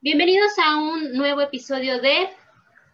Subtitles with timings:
[0.00, 2.28] Bienvenidos a un nuevo episodio de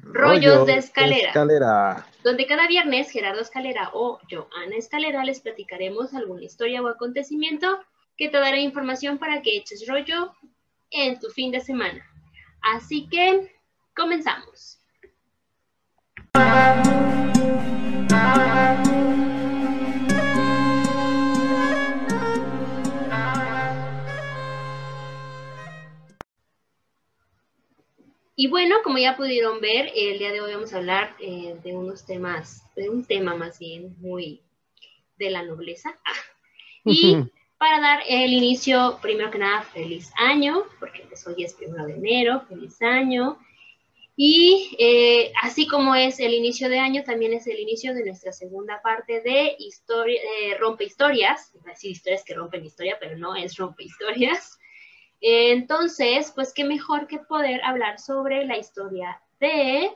[0.01, 6.45] Rollos, de, escalera, donde cada viernes Gerardo Escalera o yo, Ana Escalera, les platicaremos alguna
[6.45, 7.79] historia o acontecimiento
[8.17, 10.33] que te dará información para que eches rollo
[10.91, 12.03] en tu fin de semana.
[12.63, 13.55] Así que
[13.95, 14.81] comenzamos.
[28.37, 31.77] Y bueno, como ya pudieron ver, el día de hoy vamos a hablar eh, de
[31.77, 34.43] unos temas, de un tema más bien muy
[35.17, 35.99] de la nobleza.
[36.85, 37.17] Y
[37.59, 41.95] para dar el inicio, primero que nada, feliz año, porque pues hoy es primero de
[41.95, 43.39] enero, feliz año.
[44.17, 48.33] Y eh, así como es el inicio de año, también es el inicio de nuestra
[48.33, 53.57] segunda parte de historia, eh, rompe historias, decir historias que rompen historia, pero no es
[53.57, 54.59] rompe historias.
[55.27, 59.91] Entonces, pues qué mejor que poder hablar sobre la historia de...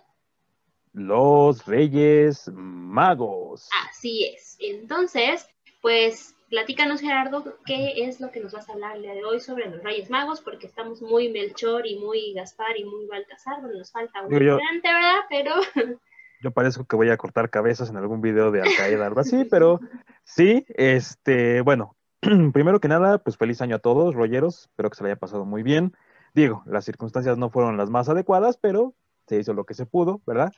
[0.94, 3.68] Los Reyes Magos.
[3.90, 4.56] Así es.
[4.58, 5.46] Entonces,
[5.82, 9.38] pues platícanos Gerardo, ¿qué es lo que nos vas a hablar el día de hoy
[9.38, 10.40] sobre los Reyes Magos?
[10.40, 14.58] Porque estamos muy Melchor y muy Gaspar y muy Baltasar, bueno, nos falta un grande,
[14.82, 15.18] ¿verdad?
[15.28, 15.52] Pero...
[16.40, 19.78] Yo parezco que voy a cortar cabezas en algún video de Al-Qaeda, algo así, pero
[20.24, 21.97] sí, este, bueno,
[22.52, 24.64] primero que nada, pues feliz año a todos, rolleros.
[24.64, 25.94] Espero que se le haya pasado muy bien.
[26.34, 28.94] Digo, las circunstancias no fueron las más adecuadas, pero
[29.26, 30.52] se hizo lo que se pudo, ¿verdad?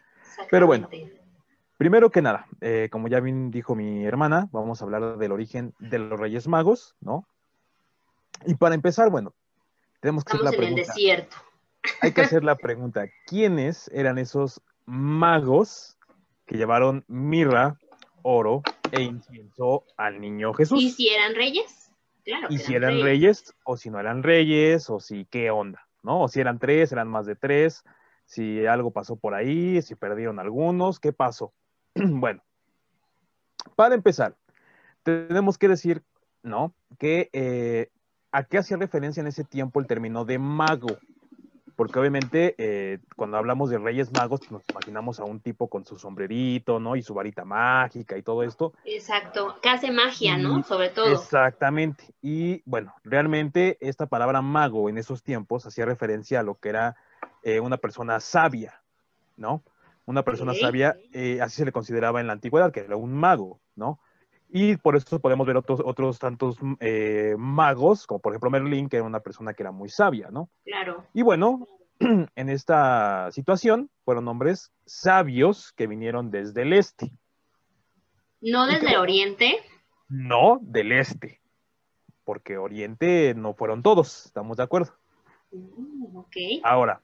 [0.51, 0.89] Pero bueno,
[1.77, 5.75] primero que nada, eh, como ya bien dijo mi hermana, vamos a hablar del origen
[5.79, 7.27] de los Reyes Magos, ¿no?
[8.47, 9.35] Y para empezar, bueno,
[10.01, 10.73] tenemos que hacer la pregunta.
[10.73, 11.37] En el desierto.
[12.01, 15.97] Hay que hacer la pregunta: ¿quiénes eran esos magos
[16.47, 17.79] que llevaron mirra,
[18.23, 20.83] oro e incienso al niño Jesús.
[20.83, 21.91] ¿Y si eran reyes?
[22.25, 22.49] Claro.
[22.51, 23.55] Y si eran reyes.
[23.65, 26.23] o si no eran reyes, o si qué onda, ¿no?
[26.23, 27.85] O si eran tres, eran más de tres,
[28.25, 31.53] si algo pasó por ahí, si perdieron algunos, ¿qué pasó?
[31.95, 32.43] bueno,
[33.77, 34.37] para empezar,
[35.03, 36.03] tenemos que decir,
[36.43, 36.75] ¿no?
[36.99, 37.91] Que eh,
[38.33, 40.99] a qué hacía referencia en ese tiempo el término de mago
[41.81, 45.87] porque obviamente eh, cuando hablamos de Reyes Magos pues, nos imaginamos a un tipo con
[45.87, 46.95] su sombrerito, ¿no?
[46.95, 48.75] Y su varita mágica y todo esto.
[48.85, 50.63] Exacto, que hace magia, ¿no?
[50.63, 51.11] Sobre todo.
[51.11, 52.05] Exactamente.
[52.21, 56.97] Y bueno, realmente esta palabra mago en esos tiempos hacía referencia a lo que era
[57.45, 58.83] eh, una persona sabia,
[59.39, 59.63] ¿no?
[60.05, 63.59] Una persona sabia, eh, así se le consideraba en la antigüedad, que era un mago,
[63.75, 64.01] ¿no?
[64.53, 66.59] Y por eso podemos ver otros, otros tantos
[67.39, 70.51] magos, como por ejemplo Merlín, que era una persona que era muy sabia, ¿no?
[70.65, 71.05] Claro.
[71.15, 71.69] Y bueno,
[72.35, 77.13] en esta situación fueron hombres sabios que vinieron desde el este.
[78.41, 79.59] ¿No desde Oriente?
[80.09, 81.41] No, del este.
[82.25, 84.95] Porque Oriente no fueron todos, ¿estamos de acuerdo?
[85.53, 86.21] Mm,
[86.63, 87.03] Ahora,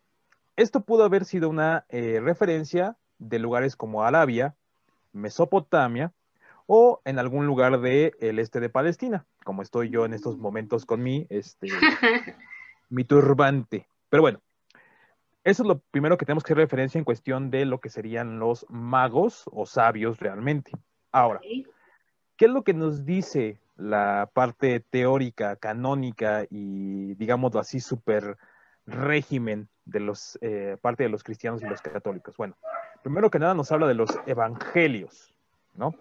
[0.57, 4.57] esto pudo haber sido una eh, referencia de lugares como Arabia,
[5.13, 6.13] Mesopotamia
[6.66, 11.03] o en algún lugar del este de Palestina, como estoy yo en estos momentos con
[11.03, 11.69] mi, este,
[12.91, 13.87] mi turbante.
[14.09, 14.41] Pero bueno,
[15.44, 18.41] eso es lo primero que tenemos que hacer referencia en cuestión de lo que serían
[18.41, 20.72] los magos o sabios realmente.
[21.12, 21.41] Ahora,
[22.37, 28.37] ¿qué es lo que nos dice la parte teórica, canónica y, digámoslo así, super
[28.87, 32.37] régimen de los, eh, parte de los cristianos y los católicos?
[32.37, 32.56] Bueno,
[33.04, 35.33] primero que nada nos habla de los evangelios,
[35.75, 35.94] ¿no?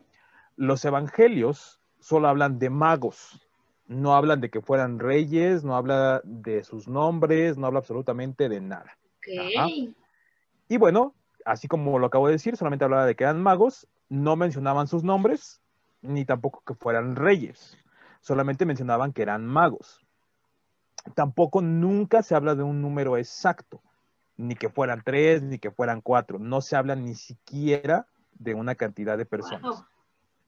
[0.57, 3.41] Los evangelios solo hablan de magos,
[3.87, 8.61] no hablan de que fueran reyes, no habla de sus nombres, no habla absolutamente de
[8.61, 8.97] nada.
[10.67, 11.13] Y bueno,
[11.45, 15.03] así como lo acabo de decir, solamente hablaba de que eran magos, no mencionaban sus
[15.03, 15.61] nombres,
[16.01, 17.77] ni tampoco que fueran reyes,
[18.21, 20.05] solamente mencionaban que eran magos.
[21.13, 23.81] Tampoco nunca se habla de un número exacto,
[24.37, 28.75] ni que fueran tres, ni que fueran cuatro, no se habla ni siquiera de una
[28.75, 29.85] cantidad de personas.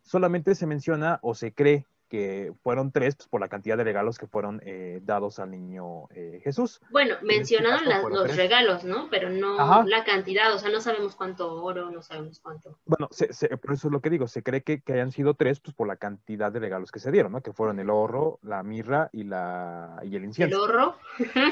[0.07, 4.17] Solamente se menciona o se cree que fueron tres pues, por la cantidad de regalos
[4.17, 6.79] que fueron eh, dados al niño eh, Jesús.
[6.89, 9.09] Bueno, este mencionaron los regalos, ¿no?
[9.09, 12.79] Pero no la cantidad, o sea, no sabemos cuánto oro, no sabemos cuánto.
[12.85, 15.75] Bueno, por eso es lo que digo, se cree que, que, hayan sido tres pues
[15.75, 17.41] por la cantidad de regalos que se dieron, ¿no?
[17.41, 20.55] Que fueron el oro, la mirra y, la, y el incienso.
[20.55, 20.95] ¿El oro?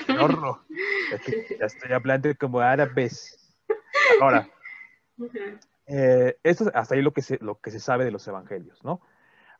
[0.07, 0.62] El oro.
[1.59, 3.53] ya estoy hablando como árabes.
[4.21, 4.47] Ahora,
[5.87, 9.01] eh, esto hasta ahí lo que, se, lo que se sabe de los evangelios, ¿no?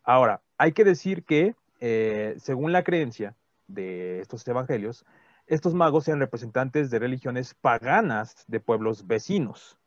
[0.04, 3.36] Ahora, hay que decir que, eh, según la creencia
[3.68, 5.06] de estos evangelios,
[5.48, 9.78] estos magos eran representantes de religiones paganas de pueblos vecinos.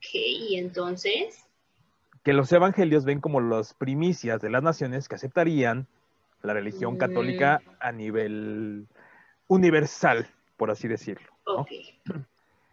[0.00, 0.28] ¿Qué?
[0.28, 1.44] ¿Y entonces?
[2.22, 5.86] Que los evangelios ven como las primicias de las naciones que aceptarían
[6.42, 6.98] la religión mm.
[6.98, 8.86] católica a nivel
[9.48, 11.28] universal, por así decirlo.
[11.44, 11.70] Ok.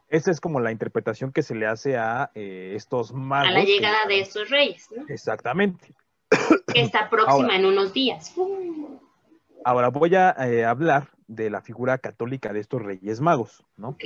[0.07, 3.49] Esa es como la interpretación que se le hace a eh, estos magos.
[3.49, 5.03] A la que- llegada de estos reyes, ¿no?
[5.07, 5.93] Exactamente.
[6.73, 7.55] Que está próxima Ahora.
[7.55, 8.33] en unos días.
[9.63, 13.89] Ahora voy a eh, hablar de la figura católica de estos reyes magos, ¿no?
[13.89, 14.03] ok.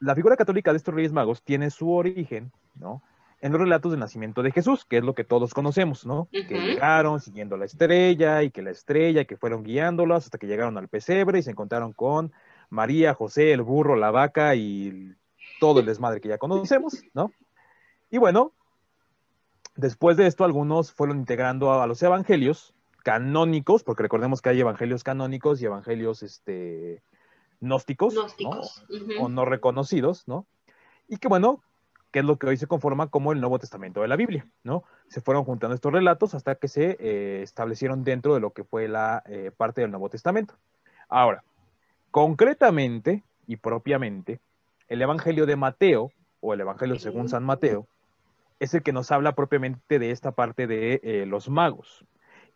[0.00, 3.02] La figura católica de estos reyes magos tiene su origen, ¿no?
[3.40, 6.28] En los relatos del nacimiento de Jesús, que es lo que todos conocemos, ¿no?
[6.32, 10.76] Que llegaron siguiendo la estrella y que la estrella, que fueron guiándolos hasta que llegaron
[10.78, 12.32] al pesebre y se encontraron con
[12.70, 15.14] María, José, el burro, la vaca y
[15.60, 17.32] todo el desmadre que ya conocemos, ¿no?
[18.10, 18.52] Y bueno,
[19.74, 24.60] después de esto algunos fueron integrando a, a los evangelios canónicos, porque recordemos que hay
[24.60, 27.02] evangelios canónicos y evangelios este,
[27.60, 28.14] gnósticos,
[29.20, 30.46] o no reconocidos, ¿no?
[31.08, 31.62] Y que bueno,
[32.10, 34.84] que es lo que hoy se conforma como el Nuevo Testamento de la Biblia, ¿no?
[35.08, 38.88] Se fueron juntando estos relatos hasta que se eh, establecieron dentro de lo que fue
[38.88, 40.54] la eh, parte del Nuevo Testamento.
[41.08, 41.44] Ahora,
[42.16, 44.40] concretamente y propiamente,
[44.88, 47.86] el Evangelio de Mateo, o el Evangelio según San Mateo,
[48.58, 52.06] es el que nos habla propiamente de esta parte de eh, los magos.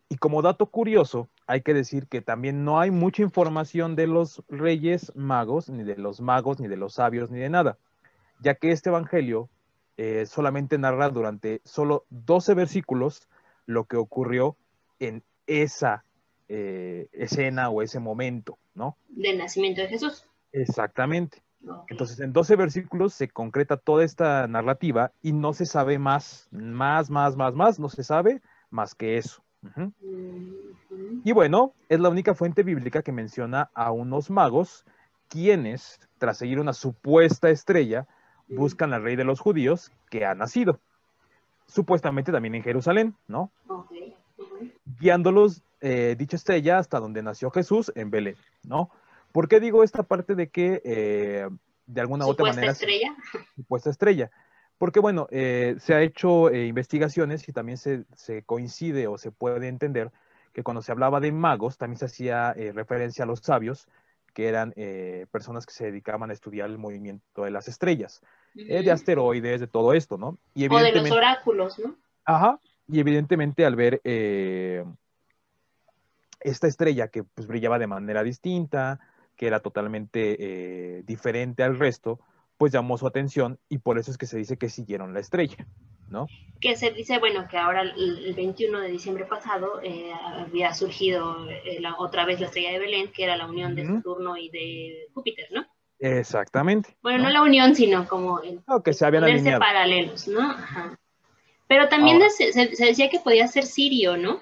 [0.09, 4.43] Y como dato curioso, hay que decir que también no hay mucha información de los
[4.49, 7.77] reyes magos, ni de los magos, ni de los sabios, ni de nada,
[8.39, 9.51] ya que este evangelio
[9.99, 13.29] eh, solamente narra durante solo 12 versículos
[13.67, 14.57] lo que ocurrió
[15.01, 16.03] en esa
[16.53, 18.97] eh, escena o ese momento, ¿no?
[19.09, 20.27] Del nacimiento de Jesús.
[20.51, 21.45] Exactamente.
[21.87, 27.09] Entonces, en 12 versículos se concreta toda esta narrativa y no se sabe más, más,
[27.09, 29.45] más, más, más, no se sabe más que eso.
[31.23, 34.85] Y bueno, es la única fuente bíblica que menciona a unos magos
[35.29, 38.09] quienes, tras seguir una supuesta estrella,
[38.49, 40.81] buscan al rey de los judíos que ha nacido,
[41.69, 43.53] supuestamente también en Jerusalén, ¿no?
[44.99, 48.91] Guiándolos eh, dicha estrella hasta donde nació Jesús, en Belén, ¿no?
[49.33, 51.49] ¿Por qué digo esta parte de que eh,
[51.91, 53.15] de alguna u otra manera estrella.
[53.57, 54.31] supuesta estrella.
[54.79, 59.31] Porque bueno, eh, se ha hecho eh, investigaciones y también se, se coincide o se
[59.31, 60.11] puede entender
[60.53, 63.87] que cuando se hablaba de magos también se hacía eh, referencia a los sabios,
[64.33, 64.73] que eran
[65.33, 68.23] personas que se dedicaban a estudiar el movimiento de las estrellas,
[68.55, 70.39] de asteroides, de todo esto, ¿no?
[70.55, 71.97] Y O de los oráculos, ¿no?
[72.25, 74.85] ajá, y evidentemente al ver eh,
[76.41, 78.99] esta estrella que pues brillaba de manera distinta,
[79.37, 80.37] que era totalmente
[80.99, 82.21] eh, diferente al resto,
[82.57, 85.67] pues llamó su atención y por eso es que se dice que siguieron la estrella,
[86.11, 86.27] ¿no?
[86.61, 91.49] Que se dice, bueno, que ahora el, el 21 de diciembre pasado eh, había surgido
[91.49, 93.87] eh, la- otra vez la estrella de Belén, que era la unión de.
[93.87, 95.67] Saturno y de Júpiter, ¿no?
[95.99, 96.97] Exactamente.
[97.03, 99.61] Bueno, no, la unión, sino como el No, que se habían alineado.
[99.61, 100.41] paralelos, ¿no?
[100.41, 100.99] Ajá.
[101.71, 104.41] Pero también se, se- se decía que podía ser Sirio, ¿no?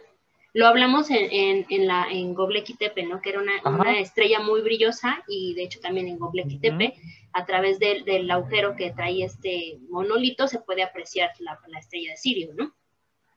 [0.55, 3.21] Lo hablamos en, en, en la en Göbekli Tepe, ¿no?
[3.21, 6.95] Que era una, una estrella muy brillosa y de hecho también en Göbekli Tepe,
[7.35, 12.13] a través del, del agujero que trae este monolito se puede apreciar la, la estrella
[12.13, 12.75] de Sirio, ¿no?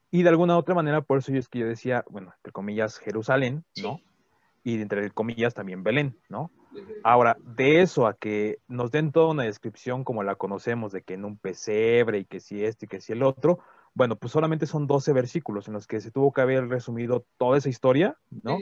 [0.09, 2.97] Y de alguna otra manera, por eso yo es que yo decía, bueno, entre comillas,
[2.97, 3.97] Jerusalén, ¿no?
[3.97, 4.03] Sí.
[4.63, 6.49] Y entre comillas también Belén, ¿no?
[7.03, 11.15] Ahora, de eso a que nos den toda una descripción como la conocemos, de que
[11.15, 13.59] en un pesebre y que si esto y que si el otro,
[13.93, 17.57] bueno, pues solamente son 12 versículos en los que se tuvo que haber resumido toda
[17.57, 18.57] esa historia, ¿no?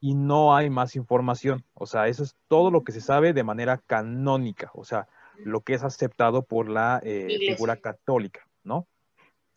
[0.00, 1.64] Y no hay más información.
[1.74, 5.08] O sea, eso es todo lo que se sabe de manera canónica, o sea,
[5.44, 8.86] lo que es aceptado por la eh, figura católica, ¿no?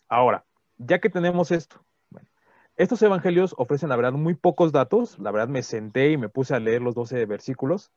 [0.08, 0.46] Ahora,
[0.78, 2.28] ya que tenemos esto, bueno,
[2.76, 5.18] estos evangelios ofrecen, la verdad, muy pocos datos.
[5.20, 7.92] La verdad, me senté y me puse a leer los 12 versículos.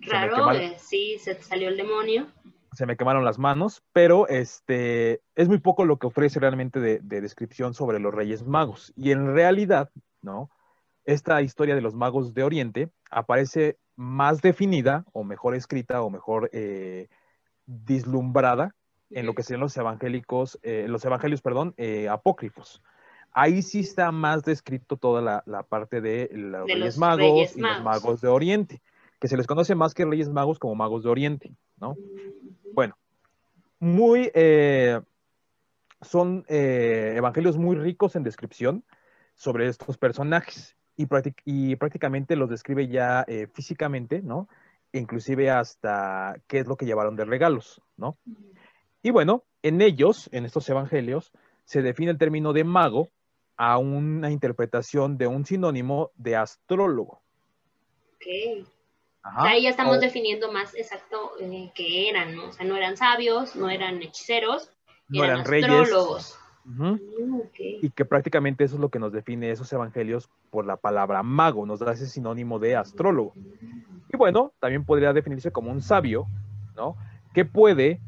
[0.00, 2.26] Raro, eh, sí, se te salió el demonio.
[2.72, 7.00] Se me quemaron las manos, pero este es muy poco lo que ofrece realmente de,
[7.00, 8.92] de descripción sobre los Reyes Magos.
[8.96, 9.90] Y en realidad,
[10.22, 10.50] ¿no?
[11.04, 16.48] Esta historia de los magos de Oriente aparece más definida, o mejor escrita, o mejor
[16.52, 17.08] eh,
[17.66, 18.74] vislumbrada
[19.10, 22.82] en lo que serían los evangélicos, eh, los evangelios, perdón, eh, apócrifos.
[23.32, 27.18] Ahí sí está más descrito toda la, la parte de los De Reyes los Magos
[27.18, 27.84] Reyes y los Magos.
[27.84, 28.82] magos de Oriente,
[29.20, 31.96] que se les conoce más que Reyes Magos como magos de Oriente, ¿no?
[32.74, 32.96] Bueno,
[33.78, 35.00] muy, eh,
[36.00, 38.84] son eh, evangelios muy ricos en descripción
[39.34, 44.48] sobre estos personajes y, práctic- y prácticamente los describe ya eh, físicamente, ¿no?
[44.92, 48.18] Inclusive hasta qué es lo que llevaron de regalos, ¿no?
[49.02, 51.32] Y bueno, en ellos, en estos evangelios,
[51.64, 53.08] se define el término de mago
[53.56, 57.20] a una interpretación de un sinónimo de astrólogo.
[59.22, 59.50] Ajá.
[59.50, 62.48] Ahí ya estamos O- definiendo más exacto eh, qué eran, ¿no?
[62.48, 64.70] O sea, no eran sabios, no eran hechiceros,
[65.08, 66.38] no eran astrólogos.
[66.64, 66.94] Mm,
[67.56, 71.66] y que prácticamente eso es lo que nos define esos evangelios por la palabra mago,
[71.66, 73.32] nos da ese sinónimo de astrólogo.
[74.12, 76.26] Y bueno, también podría definirse como un sabio,
[76.76, 76.96] ¿no?
[77.34, 78.00] Que puede,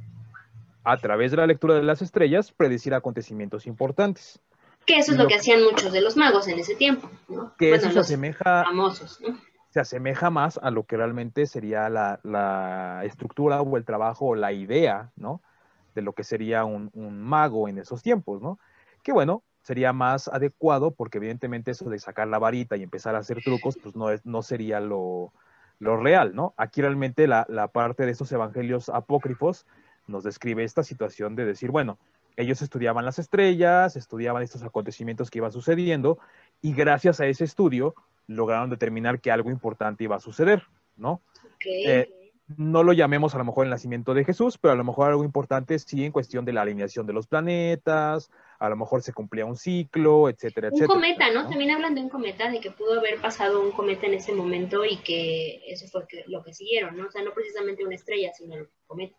[0.85, 4.41] a través de la lectura de las estrellas, predecir acontecimientos importantes.
[4.87, 7.55] Que eso es lo, que hacían muchos de los magos en ese tiempo, ¿no?
[7.57, 8.65] Que eso se asemeja.
[8.65, 9.37] Famosos, ¿no?
[9.75, 14.35] Se asemeja más a lo que realmente sería la, la estructura o el trabajo o
[14.35, 15.43] la idea, ¿no?
[15.95, 16.91] de lo que sería un,
[17.21, 18.59] mago en esos tiempos, ¿no?
[19.03, 23.19] Que bueno, sería más adecuado porque evidentemente eso de sacar la varita y empezar a
[23.19, 25.33] hacer trucos, pues no, es, no sería lo,
[25.81, 26.55] real, ¿no?
[26.57, 29.67] Aquí realmente la, la, parte de estos evangelios apócrifos
[30.07, 31.99] nos describe esta situación de decir, bueno,
[32.37, 36.19] ellos estudiaban las estrellas, estudiaban estos acontecimientos que iban sucediendo
[36.61, 37.95] y gracias a ese estudio
[38.27, 40.63] lograron determinar que algo importante iba a suceder,
[40.97, 41.21] ¿no?
[41.65, 42.25] Eh,
[42.57, 45.25] no lo llamemos a lo mejor el nacimiento de Jesús, pero a lo mejor algo
[45.25, 49.47] importante sí en cuestión de la alineación de los planetas, a lo mejor se cumplía
[49.47, 50.95] un ciclo, etcétera, un etcétera.
[50.95, 51.49] Un cometa, ¿no?
[51.49, 54.85] También hablan de un cometa, de que pudo haber pasado un cometa en ese momento
[54.85, 57.07] y que eso fue lo que siguieron, ¿no?
[57.07, 59.17] O sea, no precisamente una estrella, sino el cometa.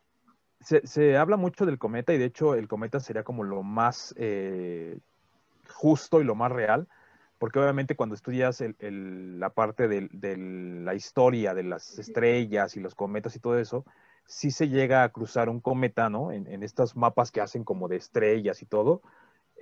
[0.59, 4.97] Se, habla mucho del cometa y de hecho el cometa sería como lo más eh,
[5.69, 6.87] justo y lo más real,
[7.45, 10.35] porque obviamente cuando estudias la parte de,
[10.83, 13.85] la historia de las estrellas y los cometas y todo eso,
[14.25, 16.31] sí se llega a cruzar un cometa, ¿no?
[16.31, 19.03] En, estos mapas que hacen como de estrellas y todo,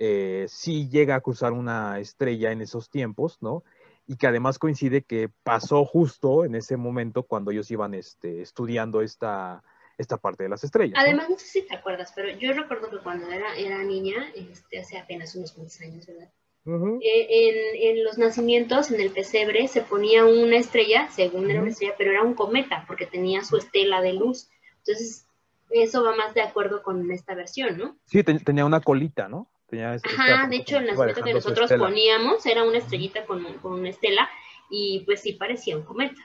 [0.00, 3.64] eh, sí llega a cruzar una estrella en esos tiempos, ¿no?
[4.06, 9.02] Y que además coincide que pasó justo en ese momento cuando ellos iban este, estudiando
[9.02, 9.62] esta,
[9.98, 10.98] esta parte de las estrellas.
[10.98, 11.38] Además, ¿no?
[11.38, 15.34] sé si te acuerdas, pero yo recuerdo que cuando era, era niña, este, hace apenas
[15.34, 16.30] unos cuantos años, ¿verdad?
[16.66, 21.94] Eh, en, los nacimientos, en el pesebre, se ponía una estrella, según era una estrella,
[21.98, 24.48] pero era un cometa, porque tenía su estela de luz.
[24.78, 25.26] Entonces,
[25.70, 27.96] eso va más de acuerdo con esta versión, ¿no?
[28.06, 29.50] Sí, tenía una colita, ¿no?
[29.66, 34.28] Tenía Ajá, de hecho, el nacimiento que nosotros poníamos era una estrellita con, una estela,
[34.70, 36.20] y pues sí parecía un cometa.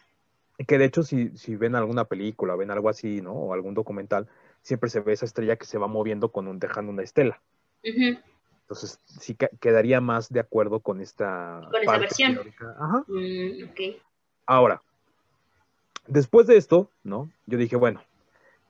[0.66, 3.34] Que de hecho, si, si ven alguna película, ven algo así, ¿no?
[3.34, 4.28] O algún documental,
[4.62, 7.42] siempre se ve esa estrella que se va moviendo con un, dejando una estela.
[8.70, 11.60] Entonces, sí quedaría más de acuerdo con esta.
[11.72, 12.40] Con versión.
[12.80, 13.04] Ajá.
[13.08, 13.96] Mm,
[14.46, 14.84] Ahora,
[16.06, 17.32] después de esto, ¿no?
[17.48, 18.04] Yo dije, bueno,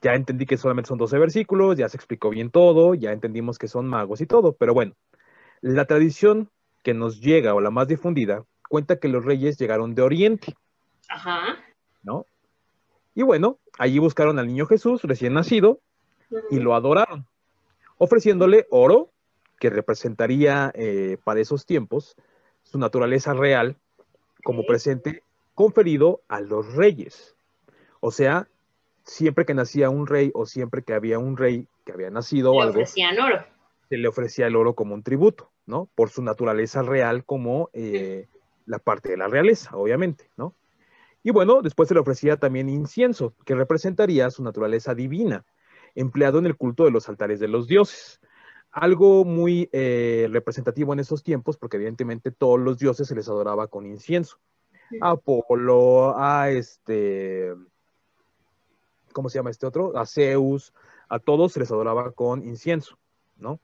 [0.01, 3.67] ya entendí que solamente son 12 versículos, ya se explicó bien todo, ya entendimos que
[3.67, 4.93] son magos y todo, pero bueno,
[5.59, 6.49] la tradición
[6.81, 10.55] que nos llega o la más difundida cuenta que los reyes llegaron de Oriente.
[11.09, 11.57] Ajá.
[12.03, 12.25] ¿No?
[13.15, 15.81] Y bueno, allí buscaron al niño Jesús recién nacido
[16.49, 17.25] y lo adoraron,
[17.97, 19.11] ofreciéndole oro,
[19.59, 22.15] que representaría eh, para esos tiempos
[22.63, 23.75] su naturaleza real
[24.43, 25.23] como presente
[25.53, 27.35] conferido a los reyes.
[27.99, 28.47] O sea,
[29.03, 32.61] siempre que nacía un rey o siempre que había un rey que había nacido o
[32.61, 33.45] algo, oro.
[33.89, 35.89] se le ofrecía el oro como un tributo, ¿no?
[35.95, 38.27] Por su naturaleza real como eh,
[38.65, 40.53] la parte de la realeza, obviamente, ¿no?
[41.21, 45.43] Y bueno, después se le ofrecía también incienso, que representaría su naturaleza divina,
[45.95, 48.21] empleado en el culto de los altares de los dioses
[48.71, 53.67] algo muy eh, representativo en esos tiempos, porque evidentemente todos los dioses se les adoraba
[53.67, 54.37] con incienso.
[55.01, 57.53] A Apolo, a este,
[59.13, 59.95] ¿cómo se llama este otro?
[59.97, 60.73] A Zeus,
[61.09, 62.97] a todos se les adoraba con incienso,
[63.37, 63.59] ¿no?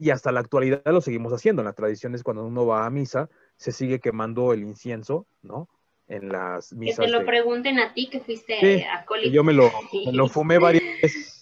[0.00, 1.62] Y hasta la actualidad lo seguimos haciendo.
[1.62, 5.68] En la tradición es cuando uno va a misa, se sigue quemando el incienso, ¿no?
[6.08, 7.04] En las misas.
[7.04, 9.30] Que te lo pregunten a ti que fuiste a Coli.
[9.30, 9.70] Yo me lo,
[10.06, 11.37] me lo fumé varias veces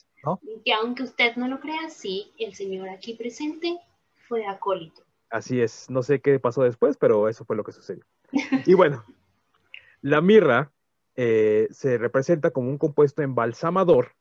[0.64, 3.78] que aunque usted no lo crea, sí, el señor aquí presente
[4.28, 5.02] fue acólito.
[5.30, 8.04] Así es, no sé qué pasó después, pero eso fue lo que sucedió.
[8.64, 9.04] Y bueno,
[10.02, 10.72] la mirra
[11.16, 14.12] eh, se representa como un compuesto embalsamador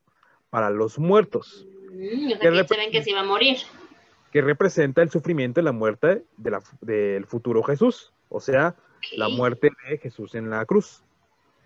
[0.50, 1.68] para los muertos.
[1.92, 3.58] Mm, que se ven que se iba a morir.
[4.32, 8.76] Que representa el sufrimiento y la muerte del futuro Jesús, o sea,
[9.16, 11.04] la muerte de Jesús en la cruz.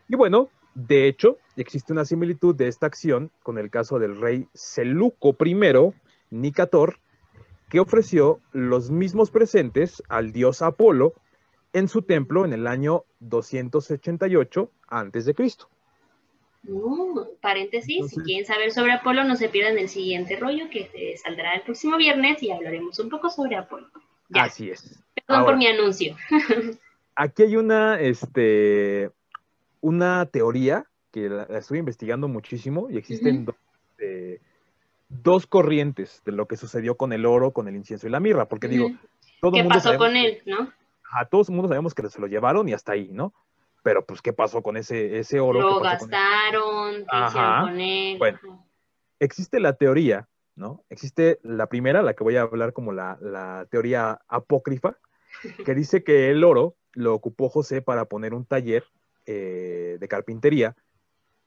[0.08, 0.50] Y bueno,
[0.88, 5.94] de hecho, existe una similitud de esta acción con el caso del rey Seleuco I,
[6.30, 7.00] Nicator,
[7.70, 11.14] que ofreció los mismos presentes al dios Apolo
[11.74, 15.36] en su templo en el año 288 a.C.
[16.68, 21.56] Uh, paréntesis, si quieren saber sobre Apolo, no se pierdan el siguiente rollo que saldrá
[21.56, 23.88] el próximo viernes y hablaremos un poco sobre Apolo.
[24.34, 24.98] Así es.
[25.26, 26.16] Perdón por mi anuncio.
[27.16, 29.12] aquí hay una, este,
[29.82, 33.48] una teoría que la, estoy investigando muchísimo y existen
[33.98, 34.40] eh,
[35.10, 38.48] dos, corrientes de lo que sucedió con el oro, con el incienso y la mirra,
[38.48, 38.92] porque digo,
[39.42, 40.72] todo ¿Qué pasó con él, no?
[41.12, 43.34] A todos el mundo sabemos que se lo llevaron y hasta ahí, ¿no?
[43.82, 45.62] Pero pues, ¿qué pasó con ese, ese oro?
[45.62, 48.18] Lo gastaron, con él?
[48.20, 48.68] Bueno,
[49.20, 50.28] existe la teoría
[50.60, 50.84] ¿no?
[50.90, 54.98] Existe la primera, la que voy a hablar como la, teoría apócrifa,
[55.66, 58.84] que dice que el oro lo ocupó José para poner un taller
[59.32, 60.76] eh, de carpintería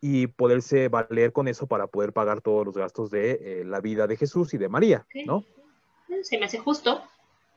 [0.01, 4.07] y poderse valer con eso para poder pagar todos los gastos de eh, la vida
[4.07, 5.45] de Jesús y de María, ¿no?
[6.23, 7.03] Se me hace justo.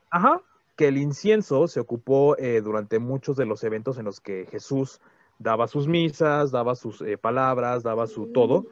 [0.09, 0.41] Ajá,
[0.75, 4.99] que el incienso se ocupó eh, durante muchos de los eventos en los que Jesús
[5.37, 8.65] daba sus misas, daba sus palabras, daba su todo,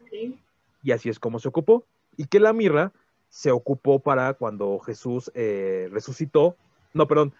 [0.81, 1.86] y así es como se ocupó
[2.17, 2.93] y que la mirra
[3.29, 6.55] se ocupó para cuando Jesús eh, resucitó,
[6.95, 7.31] no, perdón,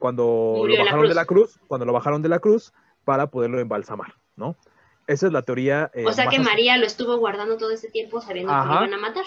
[0.00, 2.72] cuando lo bajaron de la cruz, cuando lo bajaron de la cruz
[3.04, 4.56] para poderlo embalsamar, ¿no?
[5.06, 5.90] Esa es la teoría.
[5.94, 8.94] Eh, o sea que María lo estuvo guardando todo ese tiempo sabiendo que lo iban
[8.94, 9.24] a matar.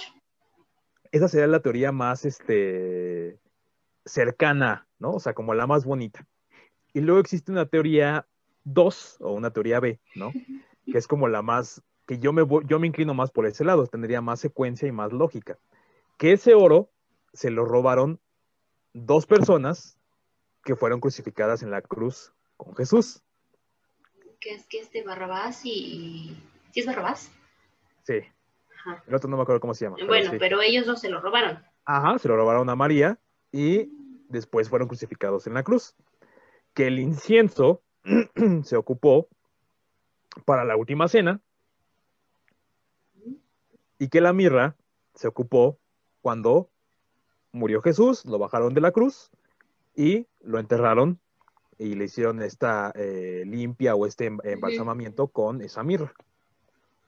[1.11, 3.39] Esa sería la teoría más este,
[4.05, 5.11] cercana, ¿no?
[5.11, 6.25] O sea, como la más bonita.
[6.93, 8.25] Y luego existe una teoría
[8.63, 10.31] 2 o una teoría B, ¿no?
[10.31, 13.87] Que es como la más que yo me, yo me inclino más por ese lado,
[13.87, 15.57] tendría más secuencia y más lógica.
[16.17, 16.89] Que ese oro
[17.33, 18.19] se lo robaron
[18.93, 19.97] dos personas
[20.63, 23.23] que fueron crucificadas en la cruz con Jesús.
[24.39, 26.37] ¿Qué es que este Barrabás y...
[26.71, 27.31] ¿Sí es Barrabás?
[28.03, 28.21] Sí.
[29.07, 29.97] El otro no me acuerdo cómo se llama.
[30.05, 31.63] Bueno, pero, ellos dos se lo robaron.
[31.85, 33.19] Ajá, se lo robaron a María
[33.51, 33.89] y
[34.29, 35.95] después fueron crucificados en la cruz.
[36.73, 37.81] Que el incienso
[38.63, 39.27] se ocupó
[40.45, 41.41] para la última cena
[43.97, 44.75] y que la mirra
[45.13, 45.79] se ocupó
[46.21, 46.69] cuando
[47.51, 49.31] murió Jesús, lo bajaron de la cruz
[49.95, 51.19] y lo enterraron
[51.77, 56.13] y le hicieron esta eh, limpia o este em, embalsamamiento con esa mirra.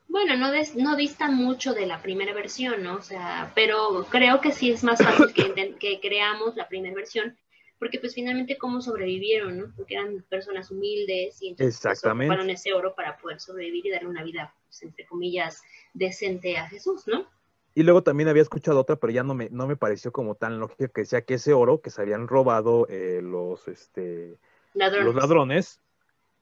[0.08, 2.96] Bueno, no, no dista mucho de la primera versión, ¿no?
[2.96, 7.38] O sea, pero creo que sí es más fácil que, que creamos la primera versión,
[7.78, 9.74] porque pues finalmente cómo sobrevivieron, ¿no?
[9.76, 14.10] Porque eran personas humildes y entonces pues, ocuparon ese oro para poder sobrevivir y darle
[14.10, 15.62] una vida, pues, entre comillas,
[15.94, 17.28] decente a Jesús, ¿no?
[17.76, 20.60] Y luego también había escuchado otra, pero ya no me, no me pareció como tan
[20.60, 24.40] lógica que decía que ese oro que se habían robado eh, los, este,
[24.78, 25.06] ladrones.
[25.06, 25.82] los ladrones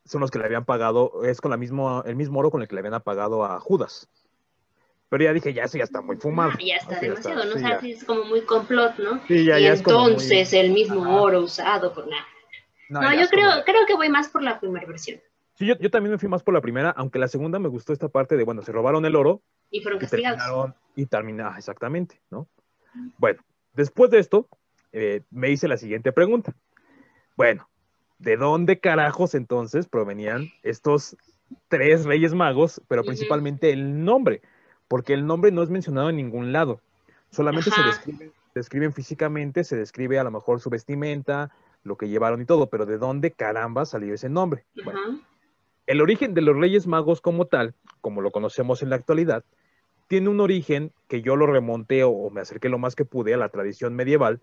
[0.05, 2.67] son los que le habían pagado, es con la mismo, el mismo oro con el
[2.67, 4.07] que le habían pagado a Judas.
[5.09, 6.53] Pero ya dije, ya eso ya está muy fumado.
[6.59, 7.55] Ya está demasiado, ¿no?
[7.55, 9.21] o sea, es como muy complot, ¿no?
[9.27, 12.25] Sí, ya, y entonces el mismo oro usado por nada.
[12.89, 15.19] No, yo creo, creo que voy más por la primera versión.
[15.55, 18.09] Sí, yo, también me fui más por la primera, aunque la segunda me gustó esta
[18.09, 19.41] parte de, bueno, se robaron el oro.
[19.71, 20.73] Y fueron castigados.
[20.95, 22.47] Y terminaron, ah, exactamente, ¿no?
[23.17, 23.41] Bueno,
[23.73, 24.49] después de esto,
[24.91, 26.53] eh, me hice la siguiente pregunta.
[27.37, 27.69] Bueno,
[28.19, 31.17] ¿de dónde carajos entonces provenían estos
[31.67, 34.41] tres reyes magos, pero principalmente el nombre?
[34.87, 36.81] Porque el nombre no es mencionado en ningún lado.
[37.29, 41.51] Solamente se describen, describen físicamente, se describe a lo mejor su vestimenta,
[41.83, 44.65] lo que llevaron y todo, pero ¿de dónde caramba salió ese nombre?
[44.83, 45.21] Bueno,
[45.87, 49.43] el origen de los Reyes Magos como tal, como lo conocemos en la actualidad,
[50.07, 53.37] tiene un origen que yo lo remonté o, me acerqué lo más que pude a
[53.37, 54.41] la tradición medieval,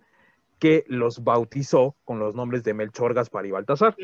[0.63, 3.97] que los bautizó con los nombres de Melchor, Gaspar y Baltasar.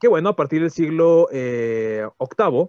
[0.00, 2.68] Que bueno, a partir del siglo eh, VIII,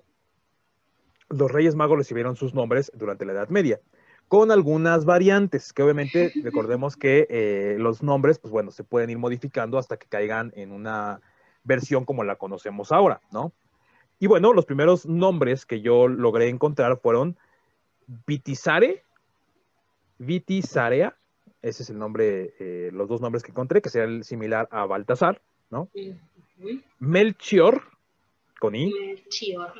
[1.30, 3.80] los Reyes Magos recibieron sus nombres durante la Edad Media,
[4.28, 9.18] con algunas variantes, que obviamente recordemos que eh, los nombres, pues bueno, se pueden ir
[9.18, 11.20] modificando hasta que caigan en una
[11.64, 13.54] versión como la conocemos ahora, ¿no?
[14.20, 17.40] Y bueno, los primeros nombres que yo logré encontrar fueron
[18.28, 19.04] Vitizare,
[20.20, 21.18] Vitizarea,
[21.68, 25.42] ese es el nombre, eh, los dos nombres que encontré, que sería similar a Baltasar,
[25.70, 25.90] ¿no?
[27.00, 27.84] Melchior,
[28.60, 28.92] con I.
[28.92, 29.74] Melchior.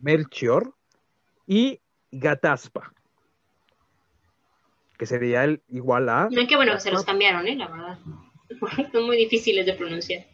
[0.00, 0.74] Melchior.
[1.46, 2.92] Y Gataspa,
[4.96, 6.28] que sería el igual a...
[6.30, 7.56] No, qué bueno, se los cambiaron, ¿eh?
[7.56, 7.98] La verdad.
[8.92, 10.24] Son muy difíciles de pronunciar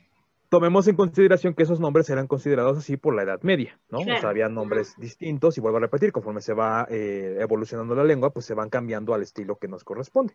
[0.48, 3.98] tomemos en consideración que esos nombres eran considerados así por la Edad Media, ¿no?
[3.98, 8.04] O sea, había nombres distintos y vuelvo a repetir, conforme se va eh, evolucionando la
[8.04, 10.34] lengua, pues se van cambiando al estilo que nos corresponde.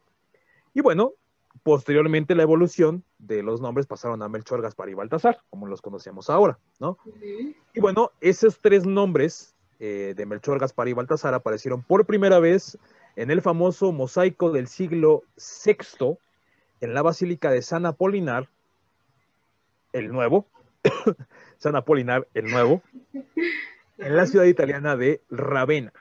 [0.74, 1.14] Y bueno,
[1.62, 6.30] posteriormente la evolución de los nombres pasaron a Melchor, Gaspar y Baltasar, como los conocemos
[6.30, 6.98] ahora, ¿no?
[7.74, 12.78] Y bueno, esos tres nombres eh, de Melchor, Gaspar y Baltasar aparecieron por primera vez
[13.16, 16.18] en el famoso mosaico del siglo VI
[16.82, 18.50] en la Basílica de San Apolinar
[19.94, 20.48] el Nuevo,
[21.58, 22.82] San Apolinar el Nuevo,
[23.98, 25.94] en la ciudad italiana de Ravenna.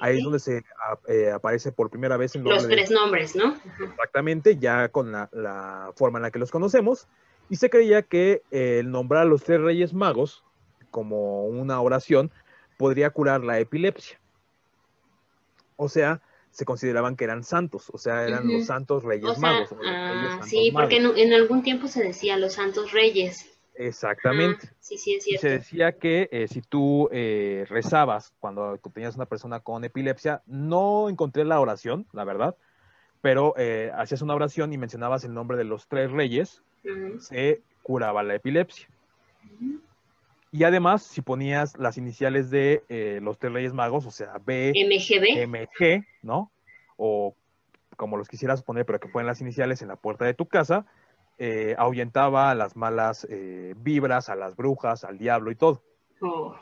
[0.00, 0.64] Ahí es donde se
[1.08, 3.56] eh, aparece por primera vez en los tres nombres, ¿no?
[3.80, 7.08] Exactamente, ya con la, forma en la que los conocemos.
[7.48, 10.44] Y se creía que el nombrar a los tres reyes magos
[10.90, 12.30] como una oración
[12.76, 14.18] podría curar la epilepsia.
[15.76, 19.68] O sea, se consideraban que eran santos, o sea, eran los santos reyes magos.
[19.86, 24.68] Ah, sí, porque en, algún tiempo se decía los santos reyes, Exactamente.
[24.80, 25.40] sí, sí, es Y cierto.
[25.42, 31.08] se decía que eh, si tú eh, rezabas cuando tenías una persona con epilepsia, no
[31.08, 32.56] encontré la oración, la verdad,
[33.20, 36.62] pero eh, hacías una oración y mencionabas el nombre de los tres reyes,
[37.18, 38.88] se curaba la epilepsia.
[40.52, 44.72] Y además, si ponías las iniciales de eh, los tres reyes magos, o sea, B,
[44.74, 45.46] MGB.
[45.46, 46.50] MG, ¿no?
[46.96, 47.34] O
[47.96, 50.86] como los quisieras poner, pero que fueran las iniciales en la puerta de tu casa,
[51.38, 55.82] eh, ahuyentaba a las malas eh, vibras, a las brujas, al diablo y todo.
[56.20, 56.56] Oh,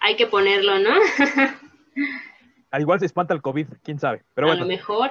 [0.00, 0.90] Hay que ponerlo, ¿no?
[2.70, 4.22] Al igual se espanta el COVID, quién sabe.
[4.34, 5.10] Pero a bueno, lo mejor.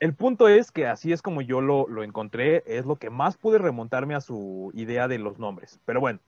[0.00, 3.36] el punto es que así es como yo lo, lo encontré, es lo que más
[3.36, 5.80] pude remontarme a su idea de los nombres.
[5.84, 6.20] Pero bueno,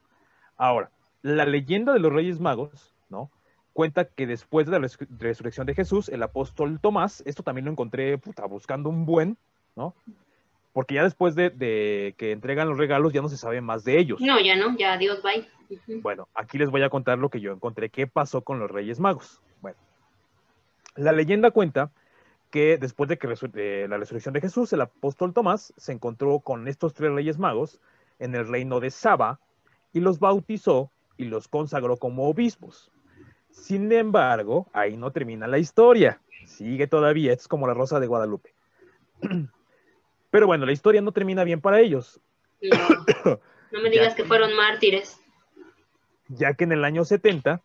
[0.56, 0.90] ahora,
[1.22, 3.30] la leyenda de los Reyes Magos, ¿no?
[3.72, 7.70] Cuenta que después de la res- resurrección de Jesús, el apóstol Tomás, esto también lo
[7.70, 9.38] encontré puta, buscando un buen,
[9.76, 9.94] ¿no?
[10.72, 13.98] Porque ya después de, de que entregan los regalos ya no se sabe más de
[13.98, 14.20] ellos.
[14.20, 15.46] No, ya no, ya adiós, bye.
[16.02, 18.98] Bueno, aquí les voy a contar lo que yo encontré, qué pasó con los Reyes
[19.00, 19.40] Magos.
[19.60, 19.78] Bueno,
[20.96, 21.90] la leyenda cuenta
[22.50, 26.66] que después de que de la resurrección de Jesús, el apóstol Tomás se encontró con
[26.66, 27.80] estos tres Reyes Magos
[28.18, 29.38] en el reino de Saba
[29.92, 32.90] y los bautizó y los consagró como obispos.
[33.50, 36.20] Sin embargo, ahí no termina la historia.
[36.46, 38.54] Sigue todavía, es como la Rosa de Guadalupe.
[40.30, 42.20] Pero bueno, la historia no termina bien para ellos,
[42.62, 42.78] No,
[43.72, 45.20] no me digas que fueron mártires.
[46.28, 47.62] ya que en el año 70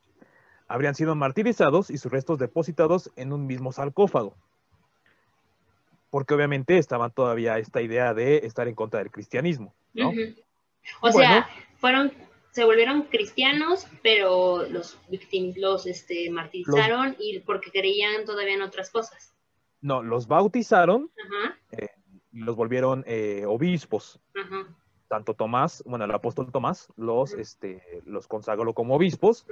[0.68, 4.36] habrían sido martirizados y sus restos depositados en un mismo sarcófago.
[6.10, 10.10] Porque obviamente estaba todavía esta idea de estar en contra del cristianismo, ¿no?
[11.02, 11.18] O Bueno.
[11.20, 12.14] sea, fueron,
[12.52, 14.98] se volvieron cristianos, pero los
[15.58, 19.34] los este, martirizaron y porque creían todavía en otras cosas.
[19.82, 21.12] No, los bautizaron
[21.72, 21.86] y
[22.44, 24.20] los volvieron eh, obispos.
[25.08, 29.46] Tanto Tomás, bueno, el apóstol Tomás los, este, los consagró como obispos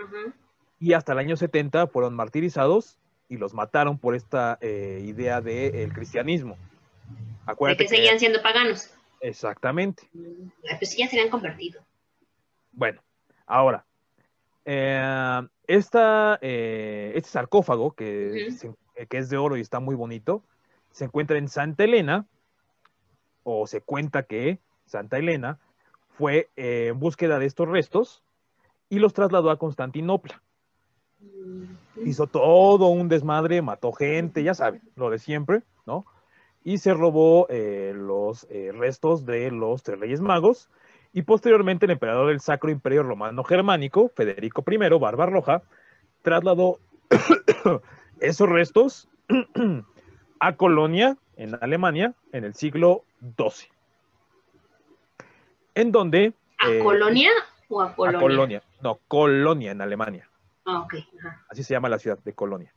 [0.79, 5.93] y hasta el año 70 fueron martirizados y los mataron por esta eh, idea del
[5.93, 6.55] cristianismo.
[6.55, 8.93] De Acuérdate que seguían siendo paganos.
[9.21, 10.09] Exactamente.
[10.13, 11.81] Mm, Ay, Pues ya se habían convertido.
[12.71, 13.01] Bueno,
[13.45, 13.85] ahora,
[14.65, 18.75] eh, esta, eh, este sarcófago, que, se-
[19.07, 20.43] que es de oro y está muy bonito,
[20.91, 22.25] se encuentra en Santa Elena,
[23.43, 25.59] o se cuenta que Santa Elena
[26.17, 28.23] fue eh, en búsqueda de estos restos
[28.89, 30.41] y los trasladó a Constantinopla.
[31.19, 36.05] Mm, Hizo todo un desmadre, mató gente, ya saben, lo de siempre, ¿no?
[36.63, 40.69] Y se robó eh, los eh, restos de los tres reyes magos.
[41.11, 45.61] Y posteriormente el emperador del Sacro Imperio Romano Germánico, Federico I, Barbarroja,
[46.23, 46.79] trasladó
[48.19, 49.09] esos restos
[50.39, 53.03] a Colonia, en Alemania, en el siglo
[53.37, 53.69] XII.
[55.75, 56.33] En donde...
[56.59, 57.31] ¿A eh, Colonia
[57.69, 58.19] o a a Polonia?
[58.19, 58.63] Colonia.
[58.81, 60.29] No, Colonia, en Alemania.
[60.65, 60.95] Ah, ok.
[61.19, 61.45] Ajá.
[61.49, 62.73] Así se llama la ciudad de Colonia.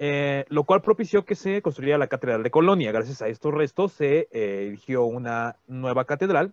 [0.00, 2.92] Eh, lo cual propició que se construyera la Catedral de Colonia.
[2.92, 6.52] Gracias a estos restos se eh, erigió una nueva catedral.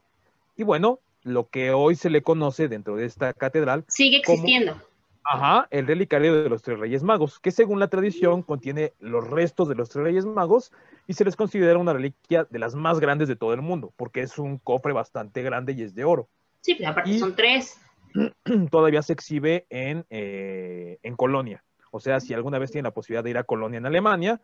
[0.57, 4.81] Y bueno, lo que hoy se le conoce dentro de esta catedral, Sigue existiendo.
[5.25, 9.67] Ajá, el relicario de los tres reyes magos, que según la tradición contiene los restos
[9.67, 10.71] de los tres reyes magos
[11.07, 14.21] y se les considera una reliquia de las más grandes de todo el mundo, porque
[14.21, 16.27] es un cofre bastante grande y es de oro.
[16.61, 17.79] Sí, pues aparte Y- son tres.
[18.71, 21.63] todavía se exhibe en, eh, en Colonia.
[21.91, 24.41] O sea, si alguna vez tienen la posibilidad de ir a Colonia en Alemania,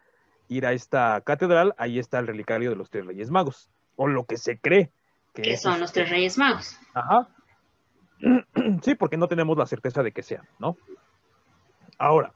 [0.48, 4.26] ir a esta catedral, ahí está el relicario de los tres reyes magos, o lo
[4.26, 4.92] que se cree
[5.34, 6.78] que que es son los este- tres reyes magos.
[6.94, 7.30] Ajá.
[8.84, 10.78] Sí, porque no tenemos la certeza de que sean, ¿no?
[11.98, 12.34] Ahora,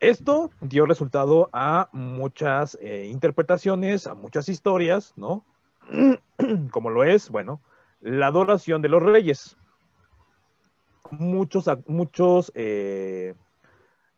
[0.00, 5.44] esto dio resultado a muchas eh, interpretaciones, a muchas historias, ¿no?
[6.70, 7.60] Como lo es, bueno,
[8.00, 9.56] la adoración de los reyes.
[11.10, 13.34] Muchos, muchos eh,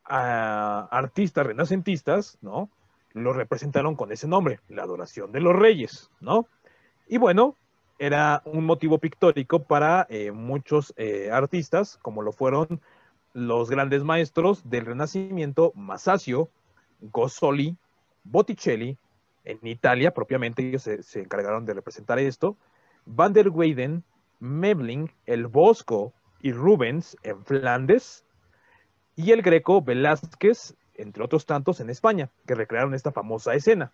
[0.04, 2.70] artistas renacentistas, ¿no?
[3.12, 6.46] Lo representaron con ese nombre, la adoración de los reyes, ¿no?
[7.08, 7.56] Y bueno,
[7.98, 12.80] era un motivo pictórico para eh, muchos eh, artistas, como lo fueron
[13.32, 16.48] los grandes maestros del Renacimiento, Masaccio,
[17.00, 17.76] Gozzoli,
[18.24, 18.96] Botticelli,
[19.44, 22.56] en Italia propiamente ellos se, encargaron de representar esto,
[23.04, 24.02] Van der Weyden,
[24.40, 28.24] Memling, El Bosco y Rubens en Flandes,
[29.14, 33.92] y el greco Velázquez, entre otros tantos en España, que recrearon esta famosa escena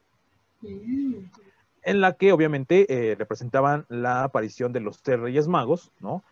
[0.63, 1.25] Mm.
[1.83, 6.25] En la que obviamente eh, representaban la aparición de los tres reyes magos, ¿no?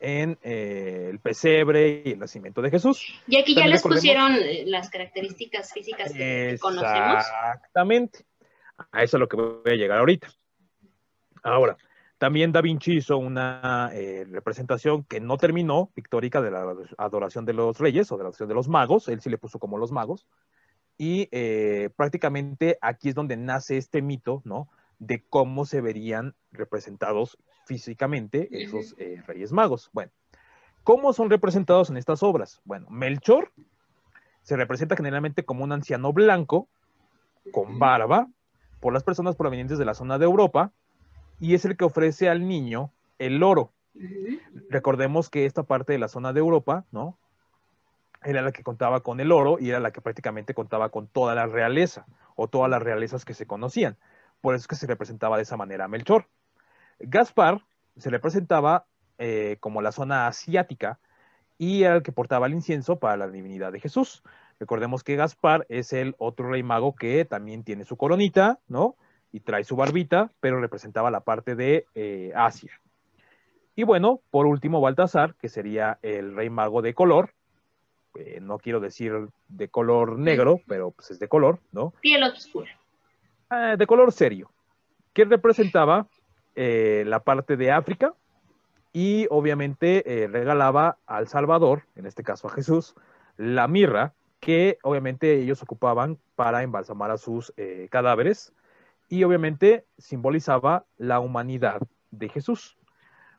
[0.00, 3.02] En eh, el pesebre y el nacimiento de Jesús.
[3.26, 7.24] Y aquí ya También les pusieron eh, las características físicas que, conocemos.
[7.24, 8.24] Exactamente.
[8.92, 10.28] A eso es a lo que voy a llegar ahorita.
[11.42, 11.76] Ahora,
[12.18, 17.54] También Da Vinci hizo una eh, representación que no terminó, pictórica, de la adoración de
[17.54, 19.08] los reyes o de la adoración de los magos.
[19.08, 20.26] Él sí le puso como los magos.
[20.96, 24.68] Y eh, prácticamente aquí es donde nace este mito, ¿no?
[24.98, 29.90] De cómo se verían representados físicamente esos eh, reyes magos.
[29.92, 30.10] Bueno,
[30.82, 32.60] ¿cómo son representados en estas obras?
[32.64, 33.52] Bueno, Melchor
[34.42, 36.68] se representa generalmente como un anciano blanco,
[37.52, 38.28] con barba,
[38.80, 40.72] por las personas provenientes de la zona de Europa,
[41.40, 43.72] y es el que ofrece al niño el oro.
[44.70, 47.18] Recordemos que esta parte de la zona de Europa, ¿no?
[48.24, 51.34] Era la que contaba con el oro y era la que prácticamente contaba con toda
[51.34, 53.96] la realeza o todas las realezas que se conocían.
[54.40, 56.26] Por eso es que se representaba de esa manera a Melchor.
[56.98, 57.62] Gaspar
[57.96, 58.86] se representaba
[59.18, 60.98] eh, como la zona asiática
[61.58, 64.22] y era el que portaba el incienso para la divinidad de Jesús.
[64.60, 68.96] Recordemos que Gaspar es el otro rey mago que también tiene su coronita, ¿no?
[69.32, 72.80] y trae su barbita, pero representaba la parte de eh, Asia.
[73.76, 77.34] Y bueno, por último, Baltasar, que sería el rey mago de color,
[78.14, 79.12] eh, no quiero decir
[79.48, 81.92] de color negro, pero pues es de color, ¿no?
[82.00, 82.70] Piel oscura.
[83.50, 84.50] Eh, de color serio,
[85.12, 86.06] que representaba
[86.54, 88.14] la parte de África
[88.92, 92.96] y obviamente regalaba al Salvador, en este caso a Jesús,
[93.36, 97.52] la mirra que obviamente ellos ocupaban para embalsamar a sus
[97.90, 98.52] cadáveres
[99.08, 101.80] y obviamente simbolizaba la humanidad
[102.10, 102.76] de Jesús.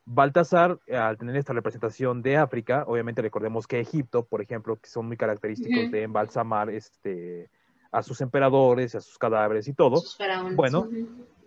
[0.04, 5.06] Baltasar, al tener esta representación de África, obviamente recordemos que Egipto, por ejemplo, que son
[5.06, 7.48] muy característicos de embalsamar este,
[7.92, 10.02] a sus emperadores, a sus cadáveres y todo.
[10.54, 10.88] Bueno,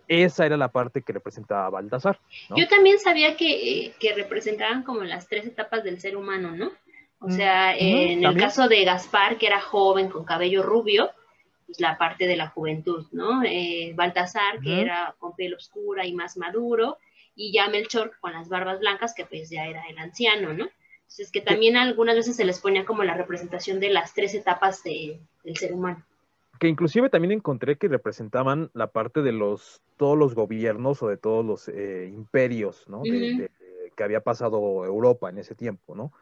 [0.07, 2.19] esa era la parte que representaba Baltasar.
[2.55, 6.71] Yo también sabía que, que, representaban como las tres etapas del ser humano, ¿no?
[7.19, 11.09] O sea, en el caso de Gaspar, que era joven con cabello rubio,
[11.65, 13.41] pues, la parte de la juventud, ¿no?
[13.43, 16.97] Eh, Baltasar, que era con piel oscura y más maduro,
[17.35, 20.69] y ya Melchor con las barbas blancas, que pues ya era el anciano, ¿no?
[21.03, 24.83] Entonces que también algunas veces se les ponía como la representación de las tres etapas
[24.83, 25.19] del
[25.55, 26.03] ser humano.
[26.63, 31.17] Que inclusive también encontré que representaban la parte de los todos los gobiernos o de
[31.17, 33.01] todos los eh, imperios, ¿no?
[33.03, 36.13] que había pasado Europa en ese tiempo, ¿no?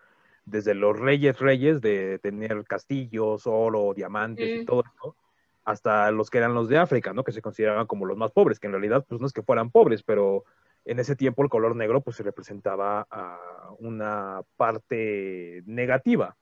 [0.45, 5.15] Desde los reyes reyes de tener castillos, oro, diamantes y todo eso,
[5.63, 7.23] hasta los que eran los de África, ¿no?
[7.23, 9.69] Que se consideraban como los más pobres, que en realidad pues no es que fueran
[9.69, 10.45] pobres, pero
[10.85, 13.39] en ese tiempo el color negro pues se representaba a
[13.77, 16.35] una parte negativa.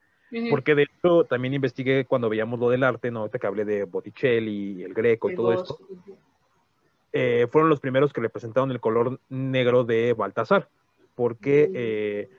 [0.50, 3.22] Porque de hecho también investigué cuando veíamos lo del arte, ¿no?
[3.22, 5.80] Ahorita que hablé de Botticelli, el Greco y todo esto.
[7.12, 10.70] Eh, fueron los primeros que representaron el color negro de Baltasar,
[11.16, 12.30] porque eh,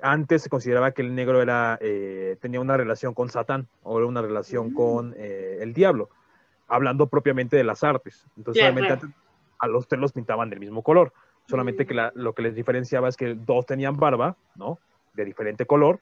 [0.00, 4.06] antes se consideraba que el negro era, eh, tenía una relación con Satán o era
[4.06, 6.08] una relación con el diablo,
[6.68, 8.24] hablando propiamente de las artes.
[8.36, 9.06] Entonces, solamente
[9.58, 11.12] a los tres los pintaban del mismo color,
[11.46, 12.10] solamente que mm.
[12.14, 14.78] lo que les diferenciaba es que dos tenían barba, ¿no?
[15.14, 16.00] De diferente color,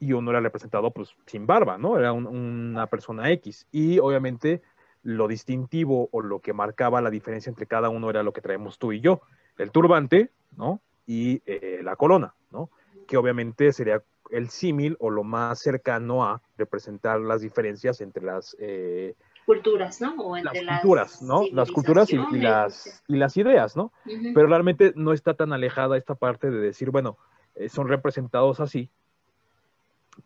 [0.00, 1.98] y uno era representado pues sin barba, ¿no?
[1.98, 3.66] Era una persona X.
[3.72, 4.62] Y obviamente
[5.02, 8.78] lo distintivo o lo que marcaba la diferencia entre cada uno era lo que traemos
[8.78, 9.22] tú y yo,
[9.56, 10.80] el turbante, ¿no?
[11.06, 12.70] Y eh, la corona, ¿no?
[13.08, 18.54] que obviamente sería el símil o lo más cercano a representar las diferencias entre las
[18.60, 19.14] eh,
[19.46, 20.14] culturas, ¿no?
[20.16, 21.42] O entre las, culturas, ¿no?
[21.50, 23.90] Las culturas y, las, y las ideas, ¿no?
[24.04, 27.16] Pero realmente no está tan alejada esta parte de decir, bueno,
[27.54, 28.90] eh, son representados así,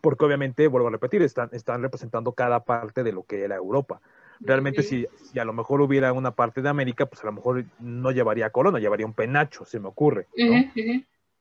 [0.01, 4.01] porque obviamente, vuelvo a repetir, están, están representando cada parte de lo que era Europa.
[4.41, 7.65] Realmente, si, si, a lo mejor hubiera una parte de América, pues a lo mejor
[7.79, 10.73] no llevaría corona, llevaría un penacho, se me ocurre, ¿no?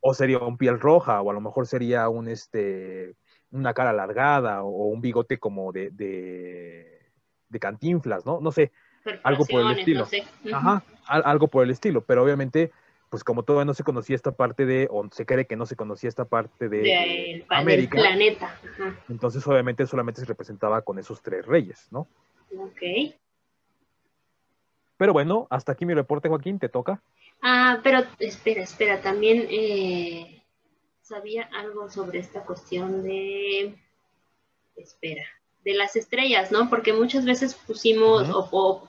[0.01, 3.15] o sería un piel roja, o a lo mejor sería un este
[3.51, 8.39] una cara alargada, o un bigote como de, de, cantinflas, ¿no?
[8.39, 8.71] No sé,
[9.23, 10.07] algo por el estilo.
[10.53, 12.71] Ajá, algo por el estilo, pero obviamente,
[13.11, 15.75] pues como todavía no se conocía esta parte de, o se cree que no se
[15.75, 18.57] conocía esta parte de, de América, del planeta.
[19.09, 22.07] Entonces obviamente solamente se representaba con esos tres reyes, ¿no?
[22.57, 22.81] Ok.
[24.95, 27.03] Pero bueno, hasta aquí mi reporte, Joaquín, te toca.
[27.41, 30.41] Ah, pero espera, espera, también eh,
[31.01, 33.75] sabía algo sobre esta cuestión de,
[34.77, 35.25] espera,
[35.65, 36.69] de las estrellas, ¿no?
[36.69, 38.87] Porque muchas veces pusimos o,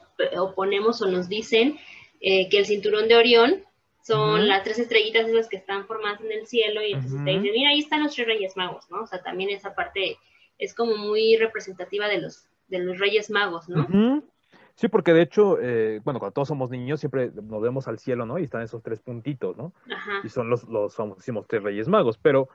[0.54, 1.76] ponemos o nos dicen
[2.20, 3.64] eh, que el cinturón de Orión
[4.02, 7.52] son las tres estrellitas esas que están formadas en el cielo y entonces te dicen,
[7.52, 9.02] mira, ahí están los tres reyes magos, ¿no?
[9.02, 10.18] O sea, también esa parte
[10.58, 14.22] es como muy representativa de los, de los reyes magos, ¿no?
[14.74, 18.26] Sí, porque de hecho, eh, bueno, cuando todos somos niños siempre nos vemos al cielo,
[18.26, 18.38] ¿no?
[18.38, 19.72] Y están esos tres puntitos, ¿no?
[20.24, 22.48] Y son los, los famosísimos tres reyes magos, pero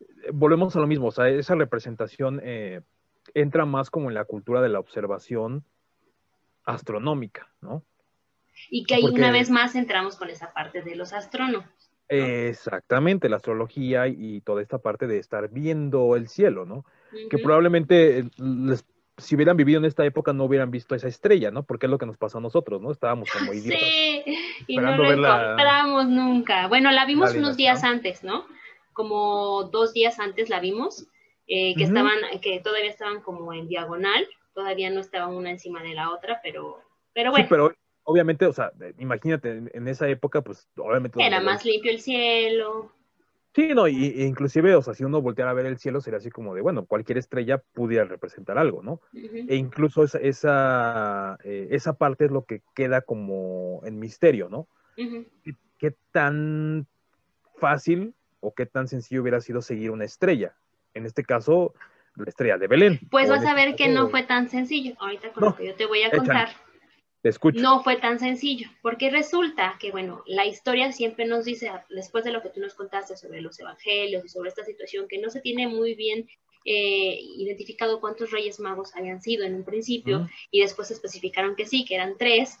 [0.00, 2.80] eh, volvemos a lo mismo, o sea, esa representación eh,
[3.34, 5.64] entra más como en la cultura de la observación
[6.64, 7.82] astronómica, ¿no?
[8.70, 11.68] Y que ahí una vez más entramos con esa parte de los astrónomos.
[12.08, 16.84] Exactamente, la astrología y toda esta parte de estar viendo el cielo, ¿no?
[17.30, 18.24] Que probablemente eh,
[19.16, 21.62] si hubieran vivido en esta época no hubieran visto esa estrella, ¿no?
[21.62, 22.90] Porque es lo que nos pasó a nosotros, ¿no?
[22.90, 23.80] Estábamos como idiotas.
[23.80, 24.22] Sí,
[24.66, 26.66] y no lo encontramos nunca.
[26.68, 28.46] Bueno, la vimos unos días antes, ¿no?
[28.92, 31.06] Como dos días antes la vimos,
[31.46, 35.94] eh, que estaban, que todavía estaban como en diagonal, todavía no estaban una encima de
[35.94, 36.80] la otra, pero,
[37.12, 37.44] pero bueno.
[37.44, 41.22] Sí, pero obviamente, o sea, imagínate, en, esa época, pues obviamente...
[41.22, 42.92] Era más limpio el cielo.
[43.54, 46.18] Sí, no, y, e inclusive, o sea, si uno volteara a ver el cielo, sería
[46.18, 49.00] así como de, bueno, cualquier estrella pudiera representar algo, ¿no?
[49.12, 54.66] E incluso esa, esa, eh, esa, parte es lo que queda como en misterio, ¿no?
[55.78, 56.86] ¿Qué, tan
[57.58, 60.56] fácil o qué tan sencillo hubiera sido seguir una estrella?
[60.92, 61.74] En este caso,
[62.16, 63.00] la estrella de Belén.
[63.10, 64.94] Pues vas a este ver que no fue tan sencillo.
[64.98, 66.48] Ahorita con lo que yo te voy a contar.
[67.62, 72.32] No fue tan sencillo, porque resulta que, bueno, la historia siempre nos dice, después de
[72.32, 75.40] lo que tú nos contaste sobre los evangelios y sobre esta situación, que no se
[75.40, 76.28] tiene muy bien
[76.66, 81.86] eh, identificado cuántos reyes magos habían sido en un principio, y después especificaron que sí,
[81.86, 82.58] que eran tres,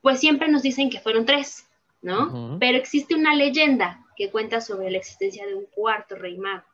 [0.00, 1.68] pues siempre nos dicen que fueron tres,
[2.02, 2.58] ¿no?
[2.58, 6.66] Pero existe una leyenda que cuenta sobre la existencia de un cuarto rey mago,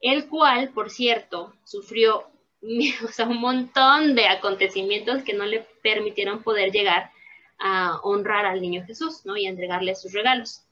[0.00, 2.26] el cual, por cierto, sufrió
[3.04, 7.10] o sea, un montón de acontecimientos que no le permitieron poder llegar
[7.58, 9.36] a honrar al niño Jesús, ¿no?
[9.36, 10.62] Y entregarle sus regalos.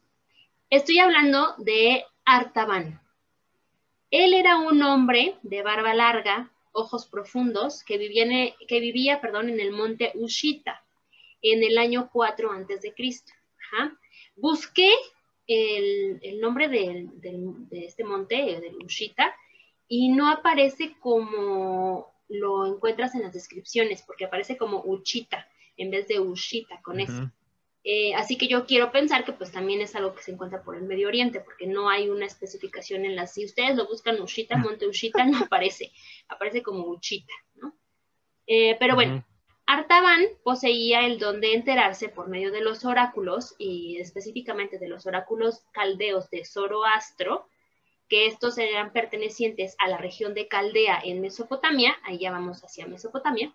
[0.70, 3.00] Estoy hablando de Artaban.
[4.10, 9.48] Él era un hombre de barba larga, ojos profundos, que vivía, en, que vivía perdón,
[9.48, 10.84] en el monte Ushita
[11.44, 13.32] en el año 4 antes de Cristo.
[14.36, 14.90] Busqué
[15.46, 17.08] el, nombre de,
[17.70, 19.34] este monte, del Ushita,
[19.88, 26.08] y no aparece como lo encuentras en las descripciones, porque aparece como Uchita en vez
[26.08, 27.30] de Ushita con eso.
[27.82, 30.74] Eh, así que yo quiero pensar que pues también es algo que se encuentra por
[30.74, 33.34] el Medio Oriente, porque no hay una especificación en las...
[33.34, 35.92] Si ustedes lo buscan Ushita, Monte Ushita, no aparece,
[36.28, 37.76] aparece como Uchita, ¿no?
[38.46, 39.24] Eh, pero bueno,
[39.66, 45.06] Artaban poseía el don de enterarse por medio de los oráculos, y específicamente de los
[45.06, 47.48] oráculos caldeos de Zoroastro,
[48.08, 52.86] que estos eran pertenecientes a la región de Caldea en Mesopotamia, ahí ya vamos hacia
[52.86, 53.54] Mesopotamia.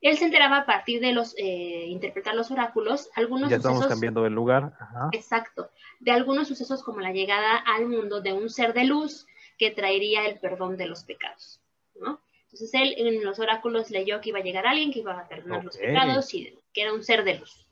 [0.00, 4.22] Él se enteraba a partir de los, eh, interpretar los oráculos, algunos ya estamos cambiando
[4.22, 4.72] de lugar.
[5.12, 9.26] Exacto, de algunos sucesos como la llegada al mundo de un ser de luz
[9.58, 11.60] que traería el perdón de los pecados,
[11.94, 12.20] ¿no?
[12.46, 15.64] Entonces él en los oráculos leyó que iba a llegar alguien que iba a perdonar
[15.64, 17.66] los pecados y que era un ser de luz.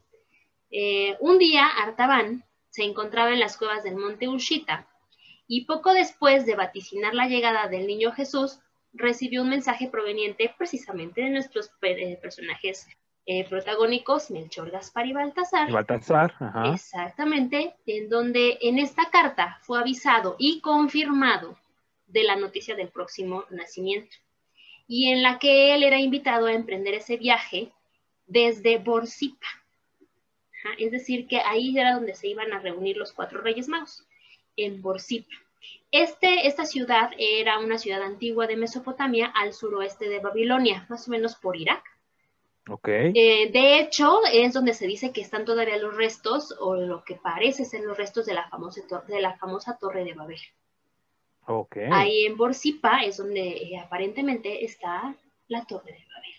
[0.70, 4.86] Eh, un día Artaban se encontraba en las cuevas del monte Ushita
[5.52, 8.60] y poco después de vaticinar la llegada del niño Jesús,
[8.92, 12.86] recibió un mensaje proveniente precisamente de nuestros eh, personajes
[13.26, 15.72] eh, protagónicos, Melchor, Gaspar y Baltasar.
[15.72, 16.72] Baltasar, ajá.
[16.72, 21.58] Exactamente, en donde en esta carta fue avisado y confirmado
[22.06, 24.16] de la noticia del próximo nacimiento,
[24.86, 27.72] y en la que él era invitado a emprender ese viaje
[28.28, 29.48] desde Borsipa.
[30.78, 34.06] es decir, que ahí era donde se iban a reunir los cuatro reyes magos
[34.64, 35.34] en Borsippa.
[35.90, 41.10] Este, esta ciudad era una ciudad antigua de Mesopotamia al suroeste de Babilonia, más o
[41.10, 41.82] menos por Irak.
[42.68, 43.12] Okay.
[43.14, 47.16] Eh, de hecho, es donde se dice que están todavía los restos, o lo que
[47.16, 50.38] parece ser los restos de la famosa, de la famosa Torre de Babel.
[51.46, 51.88] Okay.
[51.90, 55.16] Ahí en Borsipa es donde eh, aparentemente está
[55.48, 56.30] la Torre de Babel.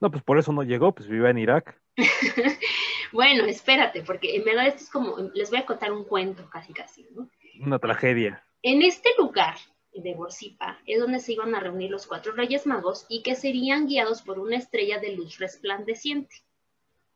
[0.00, 1.78] No, pues por eso no llegó, pues vive en Irak.
[3.12, 6.72] bueno, espérate, porque en verdad esto es como, les voy a contar un cuento casi
[6.72, 7.28] casi, ¿no?
[7.60, 8.44] Una tragedia.
[8.62, 9.56] En este lugar
[9.92, 13.86] de Borsipa es donde se iban a reunir los cuatro reyes magos y que serían
[13.86, 16.36] guiados por una estrella de luz resplandeciente,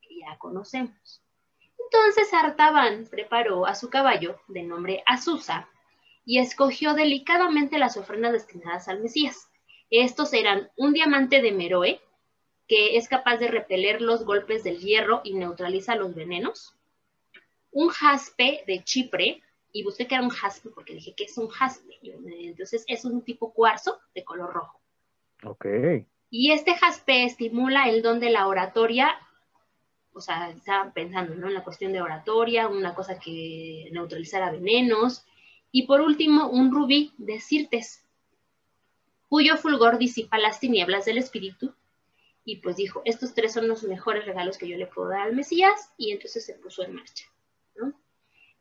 [0.01, 1.23] que ya conocemos.
[1.79, 5.69] Entonces Artaban preparó a su caballo, de nombre Azusa,
[6.25, 9.49] y escogió delicadamente las ofrendas destinadas al Mesías.
[9.91, 12.01] Estos eran un diamante de Meroe,
[12.67, 16.75] que es capaz de repeler los golpes del hierro y neutraliza los venenos,
[17.71, 19.43] un jaspe de Chipre,
[19.79, 22.01] y busqué que era un jaspe porque dije que es un jaspe.
[22.03, 24.81] Entonces es un tipo cuarzo de color rojo.
[25.45, 25.67] Ok.
[26.31, 29.17] Y este jaspe estimula el don de la oratoria.
[30.13, 31.47] O sea, estaban pensando ¿no?
[31.47, 35.25] en la cuestión de oratoria, una cosa que neutralizara venenos.
[35.71, 38.05] Y por último, un rubí de Sirtes,
[39.29, 41.73] cuyo fulgor disipa las tinieblas del espíritu.
[42.45, 45.37] Y pues dijo, estos tres son los mejores regalos que yo le puedo dar al
[45.37, 45.93] Mesías.
[45.97, 47.27] Y entonces se puso en marcha.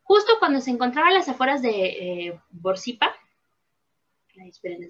[0.08, 3.14] Justo cuando se encontraba a las afueras de eh, Borsipa,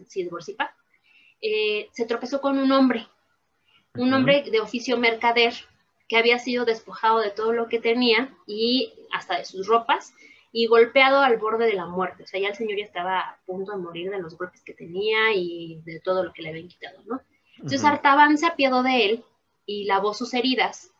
[0.07, 0.75] sí, de Borsipa,
[1.41, 3.07] eh, se tropezó con un hombre,
[3.95, 5.55] un hombre de oficio mercader,
[6.07, 10.13] que había sido despojado de todo lo que tenía y hasta de sus ropas
[10.51, 12.23] y golpeado al borde de la muerte.
[12.23, 14.73] O sea, ya el señor ya estaba a punto de morir de los golpes que
[14.73, 17.21] tenía y de todo lo que le habían quitado, ¿no?
[17.55, 19.23] Entonces Artaban se apiadó de él
[19.65, 20.91] y lavó sus heridas,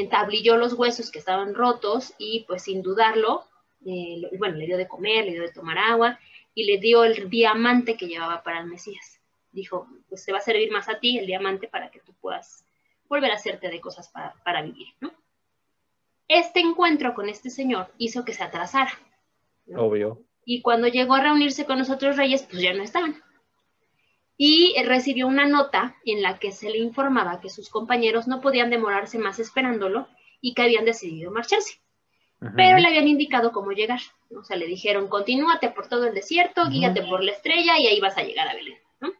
[0.00, 3.44] entablilló los huesos que estaban rotos y pues sin dudarlo,
[3.84, 6.18] eh, bueno, le dio de comer, le dio de tomar agua
[6.54, 9.20] y le dio el diamante que llevaba para el Mesías.
[9.50, 12.64] Dijo, pues te va a servir más a ti el diamante para que tú puedas
[13.08, 15.12] volver a hacerte de cosas para, para vivir, ¿no?
[16.28, 18.92] Este encuentro con este señor hizo que se atrasara.
[19.76, 20.22] Obvio.
[20.44, 23.22] Y cuando llegó a reunirse con los otros reyes, pues ya no estaban.
[24.44, 28.70] Y recibió una nota en la que se le informaba que sus compañeros no podían
[28.70, 30.08] demorarse más esperándolo
[30.40, 31.80] y que habían decidido marcharse.
[32.56, 34.00] Pero le habían indicado cómo llegar.
[34.36, 38.00] O sea, le dijeron, continúate por todo el desierto, guíate por la estrella y ahí
[38.00, 38.78] vas a llegar a Belén.
[39.00, 39.12] ¿no?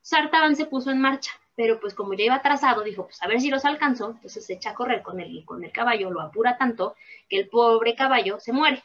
[0.00, 3.40] Sartaban se puso en marcha pero pues como ya iba atrasado, dijo, pues a ver
[3.40, 6.58] si los alcanzó, entonces se echa a correr con el, con el caballo, lo apura
[6.58, 6.94] tanto
[7.30, 8.84] que el pobre caballo se muere.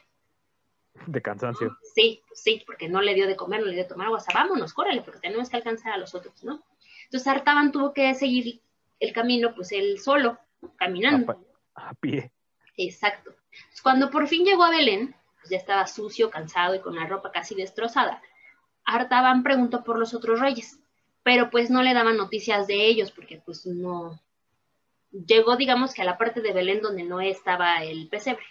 [1.06, 1.76] De cansancio.
[1.94, 4.20] Sí, sí, porque no le dio de comer, no le dio de tomar agua, o
[4.20, 6.62] sea, vámonos, córrele, porque tenemos que alcanzar a los otros, ¿no?
[7.04, 8.60] Entonces Artaban tuvo que seguir
[9.00, 10.38] el camino, pues él solo,
[10.76, 11.36] caminando.
[11.74, 12.30] A, pie.
[12.76, 13.34] Exacto.
[13.82, 17.32] cuando por fin llegó a Belén, pues ya estaba sucio, cansado y con la ropa
[17.32, 18.22] casi destrozada,
[18.84, 20.78] Artaban preguntó por los otros reyes
[21.22, 24.20] pero pues no le daban noticias de ellos porque pues no
[25.12, 28.44] llegó digamos que a la parte de Belén donde no estaba el pesebre.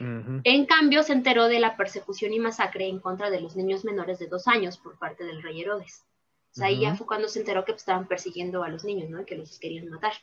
[0.00, 4.18] En cambio, se enteró de la persecución y masacre en contra de los niños menores
[4.18, 6.04] de dos años por parte del rey Herodes.
[6.50, 9.10] O sea, ahí ya fue cuando se enteró que pues, estaban persiguiendo a los niños,
[9.10, 9.24] ¿no?
[9.26, 10.14] Que los querían matar.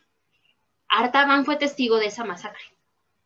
[0.88, 2.64] Artaban fue testigo de esa masacre.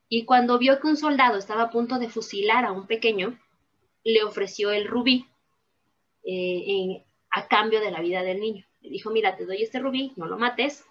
[0.10, 3.38] Y cuando vio que un soldado estaba a punto de fusilar a un pequeño,
[4.04, 5.26] le ofreció el rubí
[6.24, 8.66] eh, en, a cambio de la vida del niño.
[8.82, 10.86] Le dijo, mira, te doy este rubí, no lo mates,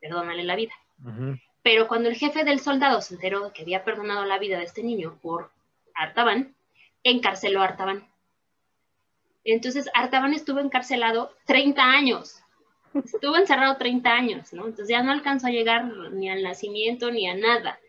[0.00, 0.72] perdónale la vida.
[1.64, 4.64] Pero cuando el jefe del soldado se enteró de que había perdonado la vida de
[4.64, 5.50] este niño por
[5.94, 6.54] Artaban,
[7.02, 8.06] encarceló a Artaban.
[9.44, 12.42] Entonces Artaban estuvo encarcelado 30 años.
[12.92, 14.66] Estuvo encerrado 30 años, ¿no?
[14.66, 17.80] Entonces ya no alcanzó a llegar ni al nacimiento ni a nada.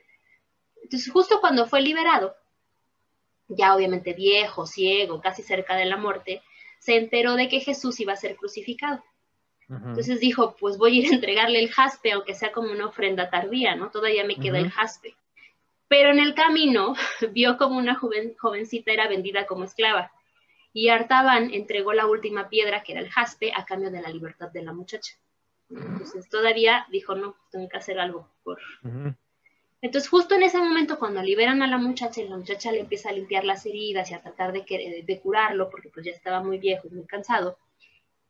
[0.82, 2.34] Entonces justo cuando fue liberado,
[3.50, 6.42] ya obviamente viejo, ciego, casi cerca de la muerte,
[6.80, 9.04] se enteró de que Jesús iba a ser crucificado.
[9.68, 13.30] Entonces dijo, pues voy a ir a entregarle el jaspe, aunque sea como una ofrenda
[13.30, 13.90] tardía, ¿no?
[13.90, 15.16] Todavía me queda el jaspe.
[15.88, 16.96] Pero en el camino
[17.32, 20.12] vio como una jovencita era vendida como esclava.
[20.72, 24.52] Y Artaban entregó la última piedra, que era el jaspe, a cambio de la libertad
[24.52, 25.14] de la muchacha.
[25.70, 28.60] Entonces todavía dijo, no, tengo que hacer algo por,
[29.86, 33.10] entonces, justo en ese momento, cuando liberan a la muchacha y la muchacha le empieza
[33.10, 36.58] a limpiar las heridas y a tratar de, de curarlo, porque pues ya estaba muy
[36.58, 37.60] viejo y muy cansado,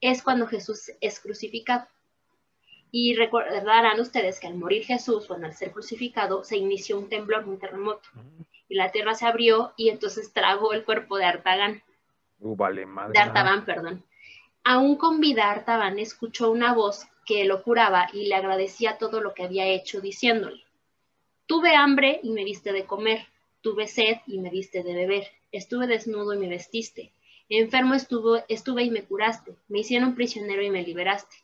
[0.10, 1.88] es cuando Jesús es crucificado.
[2.92, 7.48] Y recordarán ustedes que al morir Jesús, cuando al ser crucificado, se inició un temblor,
[7.48, 8.08] un terremoto.
[8.70, 11.84] Y la tierra se abrió y entonces tragó el cuerpo de Artagán.
[12.40, 13.14] Uh, vale, madre.
[13.14, 14.04] De Artaban, perdón.
[14.64, 19.34] Aún con vida, Artaban escuchó una voz que lo curaba y le agradecía todo lo
[19.34, 20.64] que había hecho, diciéndole,
[21.48, 23.28] Tuve hambre y me diste de comer,
[23.62, 27.12] tuve sed y me diste de beber, estuve desnudo y me vestiste,
[27.50, 31.36] enfermo estuve, estuve y me curaste, me hicieron prisionero y me liberaste.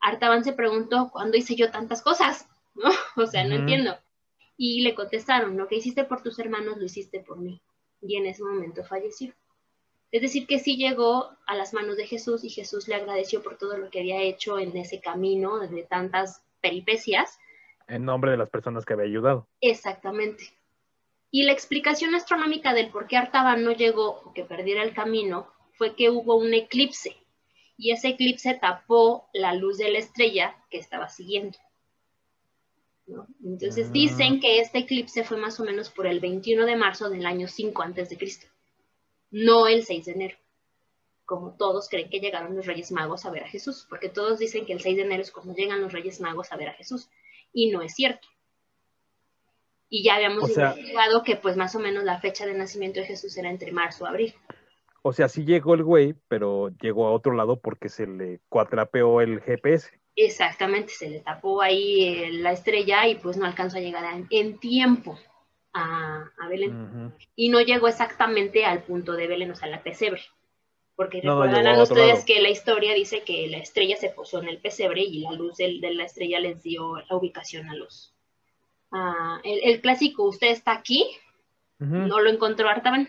[0.00, 2.48] Artaban se preguntó, ¿cuándo hice yo tantas cosas?
[2.74, 2.90] ¿No?
[3.16, 3.96] O sea, no entiendo.
[4.56, 7.60] Y le contestaron, lo que hiciste por tus hermanos lo hiciste por mí.
[8.00, 9.34] Y en ese momento falleció.
[10.10, 13.56] Es decir, que sí llegó a las manos de Jesús y Jesús le agradeció por
[13.56, 17.38] todo lo que había hecho en ese camino de tantas peripecias
[17.88, 19.48] en nombre de las personas que había ayudado.
[19.60, 20.44] Exactamente.
[21.32, 25.48] Y la explicación astronómica del por qué Artaban no llegó o que perdiera el camino
[25.72, 27.16] fue que hubo un eclipse
[27.76, 31.58] y ese eclipse tapó la luz de la estrella que estaba siguiendo.
[33.44, 33.92] Entonces ah.
[33.92, 37.48] dicen que este eclipse fue más o menos por el 21 de marzo del año
[37.48, 38.46] 5 antes de Cristo,
[39.30, 40.36] no el 6 de enero,
[41.24, 44.64] como todos creen que llegaron los Reyes Magos a ver a Jesús, porque todos dicen
[44.64, 47.08] que el 6 de enero es cuando llegan los Reyes Magos a ver a Jesús
[47.52, 48.28] y no es cierto.
[49.94, 53.36] Y ya habíamos investigado que pues más o menos la fecha de nacimiento de Jesús
[53.36, 54.34] era entre marzo y abril.
[55.02, 59.20] O sea, sí llegó el güey, pero llegó a otro lado porque se le cuatrapeó
[59.20, 59.90] el GPS.
[60.16, 64.58] Exactamente, se le tapó ahí eh, la estrella y pues no alcanzó a llegar en
[64.58, 65.18] tiempo
[65.74, 67.14] a, Belén.
[67.36, 70.22] Y no llegó exactamente al punto de Belén, o sea, la pesebre.
[70.94, 75.02] Porque recordarán ustedes que la historia dice que la estrella se posó en el pesebre
[75.02, 78.11] y la luz de, la estrella les dio la ubicación a los...
[79.44, 81.06] el, clásico, usted está aquí,
[81.78, 83.08] no lo encontró Artaban.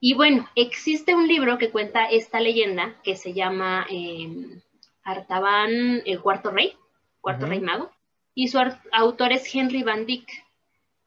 [0.00, 4.60] Y bueno, existe un libro que cuenta esta leyenda que se llama eh,
[5.02, 6.76] Artaban, el cuarto rey,
[7.20, 7.90] cuarto rey mago.
[8.34, 8.58] y su
[8.92, 10.43] autor es Henry Van Dyck.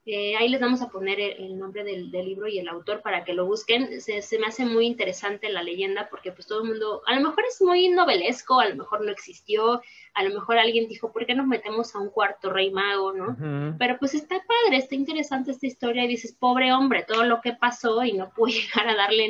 [0.09, 3.33] Eh, ahí les vamos a poner el, nombre del, libro y el autor para que
[3.33, 3.99] lo busquen.
[3.99, 7.43] Se, me hace muy interesante la leyenda porque pues todo el mundo, a lo mejor
[7.45, 9.81] es muy novelesco, a lo mejor no existió,
[10.13, 13.75] a lo mejor alguien dijo, ¿por qué nos metemos a un cuarto rey mago, no?
[13.77, 17.51] Pero pues está padre, está interesante esta historia y dices, pobre hombre, todo lo que
[17.51, 19.25] pasó y no pudo llegar a darle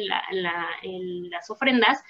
[0.84, 2.04] en las ofrendas,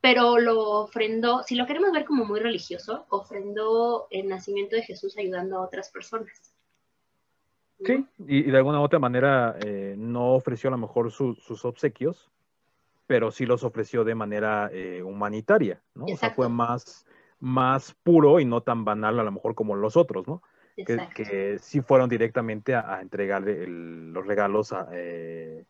[0.00, 5.16] pero lo ofrendó, si lo queremos ver como muy religioso, ofrendó el nacimiento de Jesús
[5.16, 6.49] ayudando a otras personas.
[7.84, 12.30] Sí, y, de alguna u otra manera eh, no ofreció a lo mejor sus obsequios,
[13.06, 16.04] pero sí los ofreció de manera eh, humanitaria, ¿no?
[16.04, 17.06] O sea, fue más,
[17.40, 20.42] más puro y no tan banal a lo mejor como los otros, ¿no?
[20.76, 25.64] Que, sí fueron directamente a, entregarle los regalos a, eh,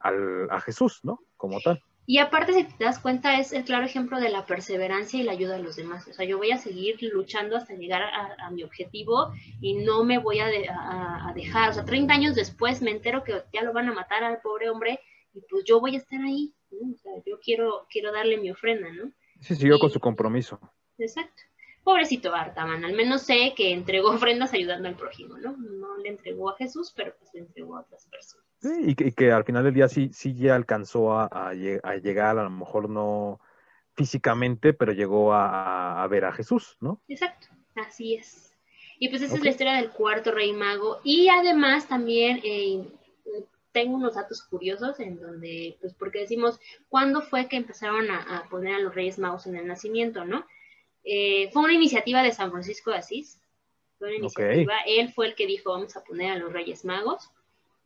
[0.00, 1.20] a Jesús, ¿no?
[1.36, 1.82] Como tal.
[2.06, 5.32] Y aparte, si te das cuenta, es el claro ejemplo de la perseverancia y la
[5.32, 6.06] ayuda a los demás.
[6.08, 10.18] O sea, yo voy a seguir luchando hasta llegar a, mi objetivo y no me
[10.18, 10.46] voy a,
[11.34, 11.70] dejar.
[11.70, 14.70] O sea, 30 años después me entero que ya lo van a matar al pobre
[14.70, 15.00] hombre
[15.34, 16.54] y pues yo voy a estar ahí.
[16.70, 19.10] O sea, yo quiero, quiero darle mi ofrenda, ¿no?
[19.40, 20.60] Sí, siguió con su compromiso.
[20.98, 21.42] Exacto
[21.86, 25.56] pobrecito Artaman, al menos sé que entregó ofrendas ayudando al prójimo, ¿no?
[25.56, 28.45] No le entregó a Jesús, pero pues le entregó a otras personas.
[28.58, 32.50] Sí, y que, al final del día sí, sí ya alcanzó a, llegar, a lo
[32.50, 33.40] mejor no
[33.94, 37.02] físicamente, pero llegó a, ver a Jesús, ¿no?
[37.08, 38.54] Exacto, así es.
[38.98, 41.00] Y pues esa es la historia del cuarto rey mago.
[41.04, 42.88] Y además también eh,
[43.72, 48.48] tengo unos datos curiosos en donde, pues porque decimos, ¿cuándo fue que empezaron a, a
[48.48, 50.46] poner a los reyes magos en el nacimiento, no?
[51.08, 53.40] Eh, fue una iniciativa de San Francisco de Asís.
[53.96, 54.74] Fue una iniciativa.
[54.86, 57.30] Él fue el que dijo vamos a poner a los Reyes Magos.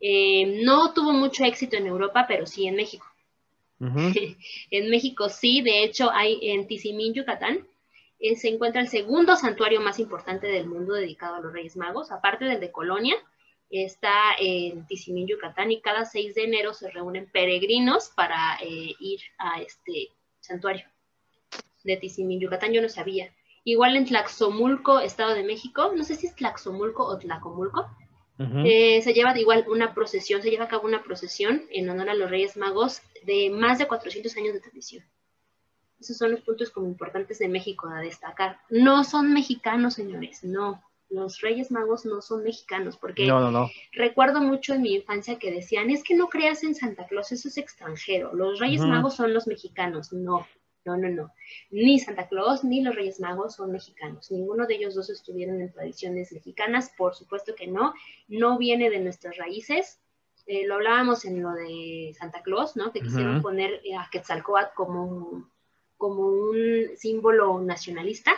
[0.01, 3.07] Eh, no tuvo mucho éxito en Europa, pero sí en México.
[4.71, 7.67] en México sí, de hecho hay en Tizimín, Yucatán,
[8.19, 12.11] eh, se encuentra el segundo santuario más importante del mundo dedicado a los Reyes Magos,
[12.11, 13.15] aparte del de Colonia,
[13.71, 19.63] está en Tizimín, Yucatán, y cada 6 de enero se reúnen peregrinos para ir a
[19.63, 20.87] este santuario
[21.85, 23.33] de Tizimín, Yucatán, yo no sabía.
[23.65, 27.89] Igual en Tlaxomulco, Estado de México, no sé si es Tlaxomulco o Tlacomulco,
[28.65, 32.15] eh, se lleva igual una procesión, se lleva a cabo una procesión en honor a
[32.15, 35.05] los Reyes Magos de más de 400 años de tradición.
[36.01, 38.59] Esos son los puntos como importantes de México a destacar.
[38.71, 40.83] No son mexicanos, señores, no.
[41.11, 43.31] Los Reyes Magos no son mexicanos, porque
[43.93, 47.49] recuerdo mucho en mi infancia que decían, es que no creas en Santa Claus, eso
[47.49, 48.33] es extranjero.
[48.35, 50.13] Los Reyes Magos son los mexicanos.
[50.13, 50.47] No,
[50.85, 51.33] no, no, no.
[51.71, 54.31] Ni Santa Claus ni los Reyes Magos son mexicanos.
[54.31, 57.95] Ninguno de ellos dos estuvieron en tradiciones mexicanas, por supuesto que no.
[58.29, 60.01] No viene de nuestras raíces.
[60.47, 62.93] Eh, lo hablábamos en lo de Santa Claus, ¿no?
[62.93, 65.51] Que quisieron poner a Quetzalcoatl como un,
[65.99, 68.33] como un símbolo nacionalista.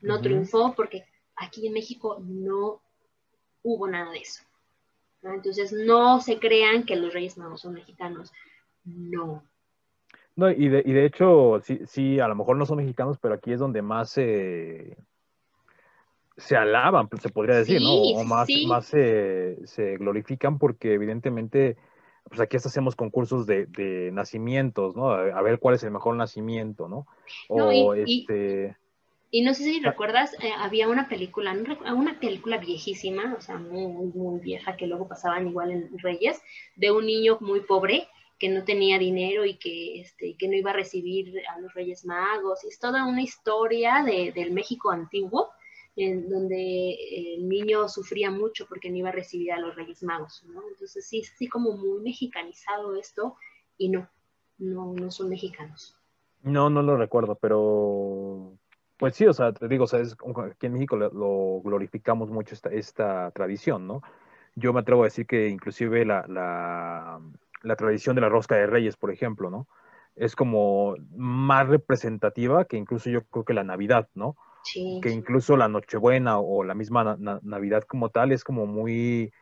[0.00, 1.04] No triunfó porque
[1.36, 2.80] aquí en México no
[3.62, 4.42] hubo nada de eso.
[5.22, 8.32] Entonces, no se crean que los Reyes Magos son mexicanos.
[8.84, 9.44] No,
[10.34, 13.34] no, y de, y de hecho, sí, sí, a lo mejor no son mexicanos, pero
[13.34, 14.96] aquí es donde más se,
[16.38, 17.92] se alaban, se podría decir, ¿no?
[17.92, 21.76] O más, más se, se, glorifican porque evidentemente,
[22.28, 25.10] pues aquí hasta hacemos concursos de, de nacimientos, ¿no?
[25.10, 27.06] A, ver cuál es el mejor nacimiento, ¿no?
[27.48, 28.76] O este...
[29.34, 31.56] Y, no sé si recuerdas, eh, había una película,
[31.94, 36.42] una película viejísima, o sea, muy, muy vieja, que luego pasaban igual en Reyes,
[36.76, 38.08] de un niño muy pobre
[38.42, 42.04] que no tenía dinero y que, este, que no iba a recibir a los Reyes
[42.04, 42.64] Magos.
[42.64, 45.50] Es toda una historia de, del México antiguo,
[45.94, 50.44] en donde el niño sufría mucho porque no iba a recibir a los Reyes Magos.
[50.72, 53.36] Entonces sí, sí como muy mexicanizado esto
[53.78, 54.10] y no,
[54.58, 55.96] no, no son mexicanos.
[56.42, 58.58] No, no lo recuerdo, pero
[58.96, 60.16] pues sí, o sea, te digo, o sea, es,
[60.50, 64.02] aquí en México lo, glorificamos mucho esta, esta tradición, ¿no?
[64.56, 67.20] Yo me atrevo a decir que inclusive la,
[67.62, 69.68] la tradición de la rosca de reyes, por ejemplo, ¿no?
[70.14, 74.36] Es como más representativa que incluso yo creo que la Navidad, ¿no?
[74.64, 75.00] Sí.
[75.02, 79.32] Que incluso la Nochebuena o la misma Navidad como tal es como muy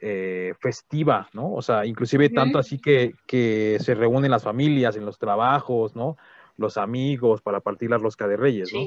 [0.00, 1.52] eh, festiva, ¿no?
[1.52, 6.16] O sea, inclusive tanto así que, que, se reúnen las familias en los trabajos, ¿no?
[6.56, 8.80] Los amigos para partir la rosca de reyes, ¿no?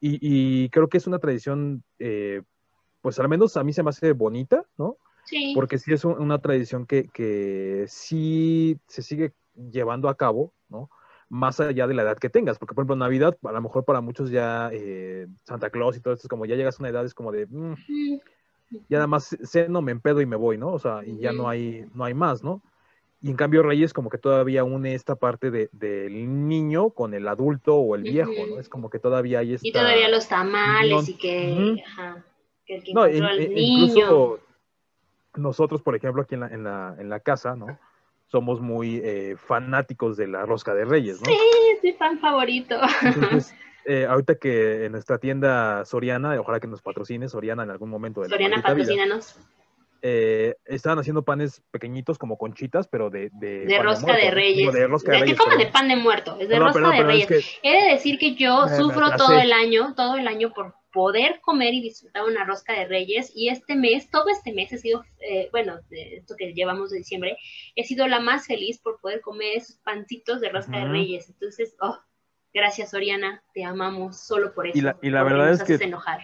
[0.00, 2.42] Y, y, creo que es una tradición, eh,
[3.00, 4.98] pues al menos a mí se me hace bonita, ¿no?
[5.54, 9.32] Porque sí es una tradición que, que sí se sigue
[9.72, 10.88] llevando a cabo, ¿no?
[11.30, 14.00] Más allá de la edad que tengas, porque por ejemplo Navidad, a lo mejor para
[14.00, 17.04] muchos ya eh, Santa Claus y todo esto es como ya llegas a una edad,
[17.04, 17.74] es como de, mm,
[18.88, 19.36] ya nada más
[19.68, 20.72] no me empedo y me voy, ¿no?
[20.72, 22.62] O sea, y ya no hay, no hay más, ¿no?
[23.20, 27.26] Y en cambio Reyes como que todavía une esta parte de, del niño con el
[27.26, 28.60] adulto o el viejo, ¿no?
[28.60, 29.66] Es como que todavía hay esta...
[29.66, 31.82] Y todavía los tamales y que...
[32.64, 33.84] que el que No, al in- niño.
[33.84, 34.40] incluso
[35.38, 37.78] nosotros, por ejemplo, aquí en la, en la, en la casa, ¿no?
[38.26, 41.26] Somos muy eh, fanáticos de la rosca de Reyes, ¿no?
[41.30, 41.38] Sí,
[41.76, 42.78] es mi pan favorito.
[43.02, 43.54] Entonces,
[43.86, 48.20] eh, ahorita que en nuestra tienda Soriana, ojalá que nos patrocine Soriana en algún momento
[48.20, 49.36] de la Soriana, vida, patrocínanos.
[50.02, 53.30] eh, estaban haciendo panes pequeñitos como conchitas, pero de...
[53.32, 54.56] De, rosca de reyes.
[54.58, 55.40] Digo, de rosca de ¿De qué reyes.
[55.40, 56.36] como de pan de muerto?
[56.38, 57.30] Es de rosca perdón, de reyes.
[57.30, 60.74] es que- He de decir que yo sufro todo el año, todo el año por
[60.98, 64.78] poder comer y disfrutar una rosca de reyes y este mes, todo este mes he
[64.78, 67.36] sido, eh, bueno, de esto que llevamos de diciembre,
[67.76, 71.28] he sido la más feliz por poder comer esos pancitos de rosca de reyes.
[71.28, 71.96] Entonces, oh,
[72.52, 74.76] gracias Oriana, te amamos solo por eso.
[74.76, 76.20] Y la- y la porque verdad es que- enojar.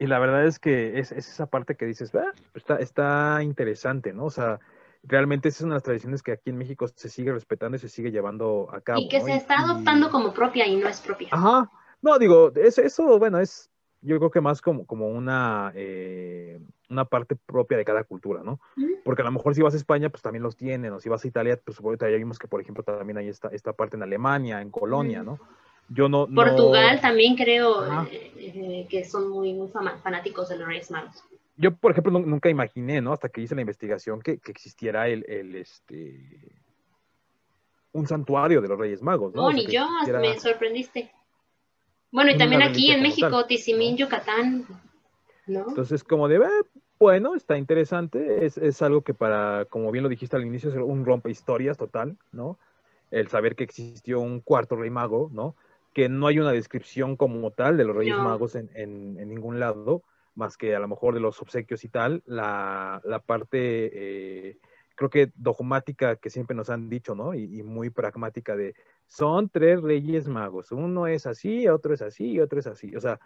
[0.00, 4.12] Y la verdad es que es, es esa parte que dices, "Ah, está, está interesante,
[4.12, 4.24] ¿no?
[4.24, 4.58] O sea,
[5.04, 7.78] realmente esa es una de las tradiciones que aquí en México se sigue respetando y
[7.78, 9.00] se sigue llevando a cabo.
[9.00, 9.26] Y que ¿no?
[9.26, 11.28] se está y- adoptando como propia y no es propia.
[11.30, 11.70] Ajá.
[12.04, 13.70] No, digo, es, eso, bueno, es,
[14.02, 18.60] yo creo que más como, como una, eh, una parte propia de cada cultura, ¿no?
[19.04, 21.24] Porque a lo mejor si vas a España, pues también los tienen, o si vas
[21.24, 24.02] a Italia, pues ahorita ya vimos que, por ejemplo, también hay esta, esta parte en
[24.02, 25.22] Alemania, en Colonia.
[25.22, 25.38] ¿no?
[25.88, 26.26] Yo no...
[26.28, 31.24] no- Portugal también creo eh, eh, que son muy, muy fanáticos de los Reyes Magos.
[31.56, 33.12] Yo, por ejemplo, nu- nunca imaginé, ¿no?
[33.12, 36.52] Hasta que hice la investigación que, que existiera el, el, este,
[37.92, 39.42] un santuario de los Reyes Magos, ¿no?
[39.42, 39.86] No, ni que yo,
[40.18, 41.12] me sorprendiste.
[42.12, 43.46] Bueno, y también aquí en México.
[43.46, 44.66] Tizimín, Yucatán,
[45.46, 45.64] ¿no?
[45.68, 46.48] Entonces, como de, "Eh,
[47.00, 50.76] bueno, está interesante, es, es algo que para, como bien lo dijiste al inicio, es
[50.76, 52.58] un rompe historias total, ¿no?
[53.10, 55.56] El saber que existió un cuarto rey mago, ¿no?
[55.94, 58.22] Que no hay una descripción como tal de los reyes No.
[58.24, 60.02] magos en, en- en ningún lado,
[60.34, 64.58] más que a lo mejor de los obsequios y tal, la, la parte, eh,
[64.94, 67.34] creo que dogmática que siempre nos han dicho, ¿no?
[67.34, 68.74] Y, y muy pragmática de,
[69.06, 73.00] son tres reyes magos, uno es así, otro es así y otro es así, o
[73.00, 73.20] sea,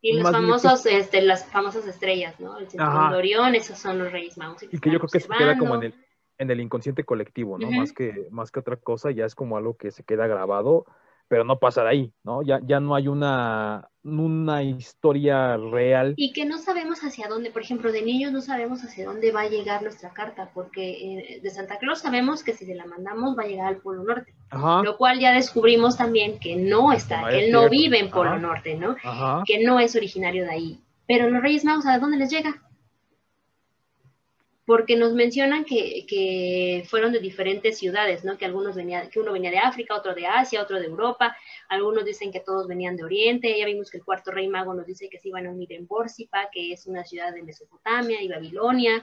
[0.00, 2.58] Y los famosos, este, las famosas estrellas, ¿no?
[2.58, 4.62] El cinturón de Orión, esos son los Reyes Magos.
[4.62, 5.94] y que yo creo que se queda como en el,
[6.38, 7.70] en el inconsciente colectivo, ¿no?
[7.70, 10.86] Más que, más que otra cosa, ya es como algo que se queda grabado,
[11.32, 12.42] pero no pasa de ahí, ¿no?
[12.42, 16.12] Ya, ya no hay una, una historia real.
[16.18, 19.40] Y que no sabemos hacia dónde, por ejemplo, de niños no sabemos hacia dónde va
[19.40, 23.34] a llegar nuestra carta, porque eh, de Santa Claus sabemos que si se la mandamos
[23.34, 27.22] va a llegar al Polo Norte, Ajá, lo cual ya descubrimos también que no está,
[27.22, 28.38] No que él no vive en Polo Ajá.
[28.38, 28.94] Norte, ¿no?
[29.02, 29.42] ajá.
[29.46, 30.80] que no es originario de ahí.
[31.06, 32.62] Pero los Reyes Magos, ¿a dónde les llega?
[34.72, 38.38] Porque nos mencionan que, que fueron de diferentes ciudades, ¿no?
[38.38, 41.36] Que algunos venían, que uno venía de África, otro de Asia, otro de Europa,
[41.68, 44.86] algunos dicen que todos venían de Oriente, ya vimos que el cuarto rey mago nos
[44.86, 48.28] dice que se iban a unir en Bórsipa, que es una ciudad de Mesopotamia y
[48.28, 49.02] Babilonia.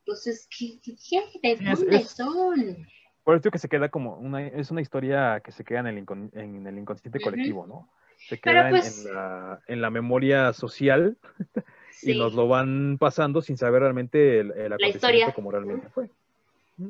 [0.00, 2.86] Entonces, ¿qué, qué- qué- ¿de Sí, es- dónde es- son?
[3.22, 6.04] Por eso que se queda como una, es una historia que se queda en el,
[6.04, 7.88] incon- en el inconsciente colectivo, ¿no?
[8.28, 11.16] Se queda en- pues- en, la, en la memoria social
[12.04, 15.32] y nos lo van pasando sin saber realmente el, el acontecimiento historia.
[15.32, 16.08] como realmente fue.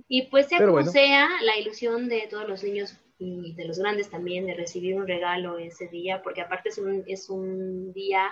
[0.09, 0.91] Y pues sea Pero como bueno.
[0.93, 5.07] sea, la ilusión de todos los niños y de los grandes también de recibir un
[5.07, 8.31] regalo ese día, porque aparte es un, es un día,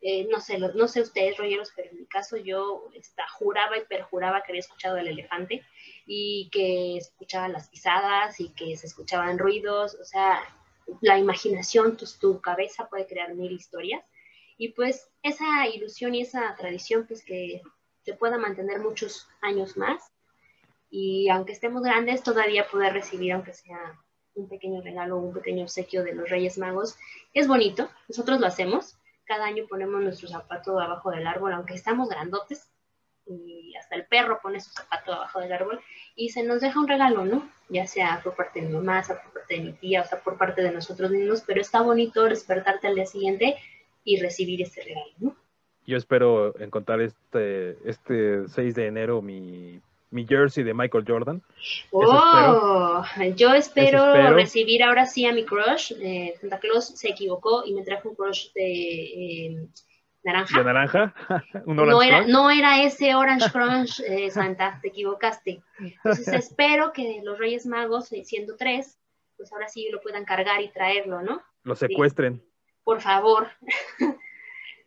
[0.00, 3.76] eh, no sé, lo- no sé ustedes, rolleros, pero en mi caso yo esta, juraba
[3.78, 5.62] y perjuraba que había escuchado el elefante
[6.06, 10.40] y que escuchaba las pisadas y que se escuchaban ruidos, o sea,
[11.00, 14.02] la imaginación, tu, tu cabeza puede crear mil historias
[14.56, 17.62] y pues esa ilusión y esa tradición pues que
[18.02, 20.10] se pueda mantener muchos años más
[20.96, 23.98] y aunque estemos grandes, todavía poder recibir, aunque sea
[24.34, 26.96] un pequeño regalo o un pequeño obsequio de los Reyes Magos,
[27.32, 27.90] es bonito.
[28.08, 28.96] Nosotros lo hacemos.
[29.24, 32.70] Cada año ponemos nuestro zapato abajo del árbol, aunque estamos grandotes,
[33.26, 35.80] y hasta el perro pone su zapato abajo del árbol
[36.14, 37.50] y se nos deja un regalo, ¿no?
[37.68, 40.20] Ya sea por parte de mi mamá, sea por parte de mi tía, o sea
[40.20, 43.56] por parte de nosotros mismos, pero está bonito despertarte al día siguiente
[44.04, 45.36] y recibir ese regalo, ¿no?
[45.86, 49.80] Yo espero encontrar este, este 6 de enero mi,
[50.14, 51.42] mi jersey de Michael Jordan.
[51.90, 53.02] Oh,
[53.36, 54.34] yo espero, espero.
[54.34, 55.92] recibir ahora sí a mi crush.
[56.00, 59.68] Eh, Santa Claus se equivocó y me trajo un crush de eh,
[60.22, 60.58] naranja.
[60.58, 61.14] ¿De naranja?
[61.66, 62.30] ¿Un no, era, Crunch?
[62.30, 65.62] no era ese Orange Crunch, eh, Santa, te equivocaste.
[65.78, 68.98] Entonces espero que los Reyes Magos, siendo tres,
[69.36, 71.42] pues ahora sí lo puedan cargar y traerlo, ¿no?
[71.64, 72.40] Lo secuestren.
[72.84, 73.48] Por favor.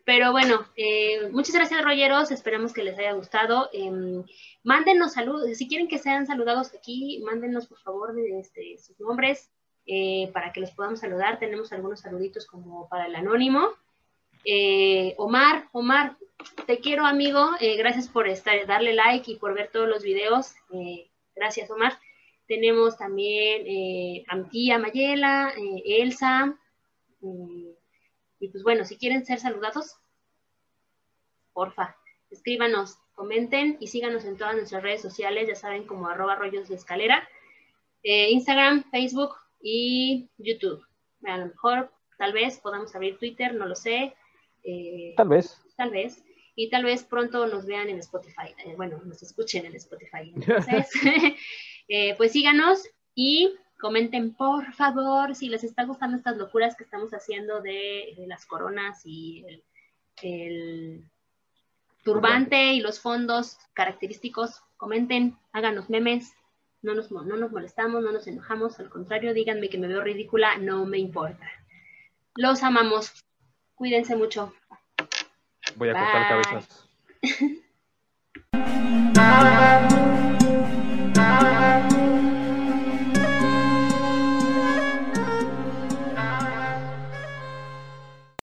[0.08, 2.32] Pero bueno, eh, muchas gracias, rolleros.
[2.32, 3.70] Esperamos que les haya gustado.
[3.74, 3.92] Eh,
[4.64, 5.58] mándenos saludos.
[5.58, 9.52] Si quieren que sean saludados aquí, mándenos por favor este, sus nombres
[9.86, 11.40] eh, para que los podamos saludar.
[11.40, 13.68] Tenemos algunos saluditos como para el anónimo.
[14.46, 16.16] Eh, Omar, Omar,
[16.66, 17.50] te quiero, amigo.
[17.78, 20.54] Gracias por estar, darle like y por ver todos los videos.
[21.36, 22.00] Gracias, Omar.
[22.48, 25.52] Tenemos también a Mayela,
[25.84, 26.58] Elsa.
[28.48, 29.98] Y pues bueno, si quieren ser saludados.
[31.52, 31.98] porfa,
[32.30, 36.76] escríbanos, comenten y síganos en todas nuestras redes sociales, ya saben, como arroba rollos de
[36.76, 37.28] escalera,
[38.04, 40.82] eh, Instagram, Facebook y YouTube.
[41.26, 44.16] A lo mejor, tal vez podamos abrir Twitter, no lo sé.
[44.64, 45.62] Eh, tal vez.
[45.76, 46.24] Tal vez.
[46.56, 48.54] Y tal vez pronto nos vean en Spotify.
[48.66, 50.32] Eh, bueno, nos escuchen en Spotify.
[50.34, 50.90] Entonces,
[52.18, 57.62] pues síganos y comenten por favor si les está gustando estas locuras que estamos haciendo
[57.62, 59.46] de, las coronas y
[60.22, 61.04] el,
[62.04, 64.62] turbante y los fondos característicos.
[64.78, 66.34] Comenten, háganos memes,
[66.82, 70.58] no nos, no nos molestamos, no nos enojamos, al contrario, díganme que me veo ridícula,
[70.58, 71.48] no me importa.
[72.36, 73.26] Los amamos.
[73.76, 74.54] Cuídense mucho.
[75.76, 76.90] Voy a cortar cabezas.